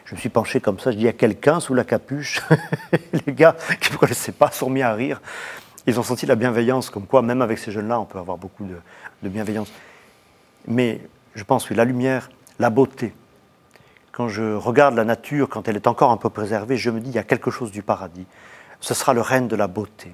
Je 0.06 0.16
me 0.16 0.20
suis 0.20 0.30
penché 0.30 0.60
comme 0.60 0.80
ça, 0.80 0.92
je 0.92 0.98
dis 0.98 1.08
a 1.08 1.14
quelqu'un 1.14 1.60
sous 1.60 1.76
la 1.76 1.84
capuche? 1.84 2.42
Les 3.26 3.34
gars 3.34 3.56
qui 3.80 3.92
ne 3.92 3.98
connaissaient 3.98 4.32
pas 4.32 4.52
sont 4.52 4.70
mis 4.70 4.82
à 4.82 4.94
rire. 4.94 5.22
Ils 5.86 6.00
ont 6.00 6.04
senti 6.04 6.26
la 6.26 6.36
bienveillance, 6.36 6.90
comme 6.90 7.06
quoi, 7.06 7.22
même 7.22 7.42
avec 7.42 7.60
ces 7.60 7.72
jeunes-là, 7.72 8.00
on 8.00 8.06
peut 8.06 8.18
avoir 8.18 8.38
beaucoup 8.38 8.66
de 8.66 9.30
bienveillance. 9.30 9.72
Mais 10.68 11.02
je 11.36 11.44
pense, 11.44 11.70
oui, 11.70 11.76
la 11.76 11.86
lumière, 11.86 12.30
la 12.60 12.70
beauté. 12.70 13.14
Quand 14.12 14.30
je 14.30 14.54
regarde 14.54 14.96
la 14.96 15.06
nature, 15.06 15.50
quand 15.50 15.68
elle 15.68 15.76
est 15.76 15.88
encore 15.88 16.12
un 16.12 16.18
peu 16.18 16.30
préservée, 16.30 16.78
je 16.78 16.90
me 16.90 17.00
dis, 17.00 17.10
il 17.10 17.16
y 17.16 17.20
a 17.20 17.24
quelque 17.24 17.52
chose 17.52 17.72
du 17.72 17.82
paradis. 17.82 18.26
Ce 18.80 18.94
sera 18.94 19.14
le 19.14 19.22
règne 19.22 19.48
de 19.48 19.56
la 19.56 19.68
beauté. 19.68 20.14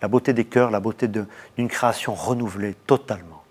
La 0.00 0.08
beauté 0.08 0.32
des 0.32 0.44
cœurs, 0.44 0.70
la 0.70 0.80
beauté 0.80 1.08
d'une 1.08 1.68
création 1.68 2.14
renouvelée 2.14 2.74
totalement, 2.86 3.42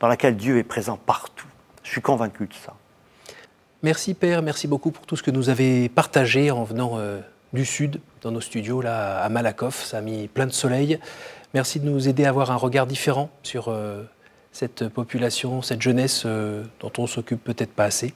dans 0.00 0.08
laquelle 0.08 0.36
Dieu 0.36 0.58
est 0.58 0.64
présent 0.64 0.96
partout. 0.96 1.46
Je 1.82 1.90
suis 1.90 2.00
convaincu 2.00 2.46
de 2.46 2.54
ça. 2.54 2.74
Merci 3.82 4.14
Père, 4.14 4.42
merci 4.42 4.68
beaucoup 4.68 4.92
pour 4.92 5.06
tout 5.06 5.16
ce 5.16 5.22
que 5.22 5.32
nous 5.32 5.48
avez 5.48 5.88
partagé 5.88 6.52
en 6.52 6.62
venant 6.62 6.92
euh, 6.98 7.20
du 7.52 7.64
Sud, 7.64 8.00
dans 8.20 8.30
nos 8.30 8.40
studios 8.40 8.80
là 8.80 9.20
à 9.20 9.28
Malakoff. 9.28 9.84
Ça 9.84 9.98
a 9.98 10.00
mis 10.00 10.28
plein 10.28 10.46
de 10.46 10.52
soleil. 10.52 11.00
Merci 11.52 11.80
de 11.80 11.88
nous 11.88 12.08
aider 12.08 12.24
à 12.24 12.28
avoir 12.28 12.50
un 12.52 12.56
regard 12.56 12.86
différent 12.86 13.28
sur 13.42 13.68
euh, 13.68 14.04
cette 14.52 14.88
population, 14.88 15.62
cette 15.62 15.82
jeunesse 15.82 16.24
euh, 16.26 16.62
dont 16.80 16.92
on 16.98 17.06
s'occupe 17.06 17.42
peut-être 17.42 17.72
pas 17.72 17.84
assez. 17.84 18.14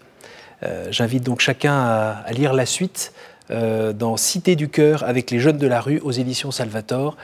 Euh, 0.62 0.88
j'invite 0.90 1.24
donc 1.24 1.40
chacun 1.40 1.74
à, 1.74 2.30
lire 2.32 2.52
la 2.52 2.66
suite 2.66 3.12
euh, 3.50 3.92
dans 3.92 4.16
Cité 4.16 4.54
du 4.54 4.68
cœur 4.68 5.02
avec 5.04 5.30
les 5.30 5.38
jeunes 5.38 5.58
de 5.58 5.66
la 5.66 5.80
rue 5.80 5.98
aux 6.00 6.12
éditions 6.12 6.50
Salvator. 6.50 7.16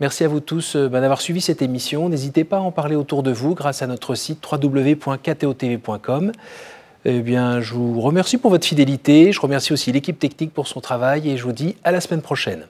Merci 0.00 0.24
à 0.24 0.28
vous 0.28 0.40
tous 0.40 0.76
ben, 0.76 1.00
d'avoir 1.00 1.20
suivi 1.20 1.40
cette 1.40 1.62
émission. 1.62 2.08
N'hésitez 2.08 2.44
pas 2.44 2.58
à 2.58 2.60
en 2.60 2.72
parler 2.72 2.96
autour 2.96 3.22
de 3.22 3.30
vous 3.30 3.54
grâce 3.54 3.82
à 3.82 3.86
notre 3.86 4.14
site 4.14 4.44
www.ktotv.com. 4.50 6.32
Eh 7.04 7.20
bien, 7.20 7.60
je 7.60 7.74
vous 7.74 8.00
remercie 8.00 8.36
pour 8.36 8.50
votre 8.50 8.66
fidélité. 8.66 9.32
Je 9.32 9.40
remercie 9.40 9.72
aussi 9.72 9.92
l'équipe 9.92 10.18
technique 10.18 10.52
pour 10.52 10.66
son 10.66 10.80
travail 10.80 11.30
et 11.30 11.36
je 11.36 11.44
vous 11.44 11.52
dis 11.52 11.76
à 11.84 11.92
la 11.92 12.00
semaine 12.00 12.22
prochaine. 12.22 12.66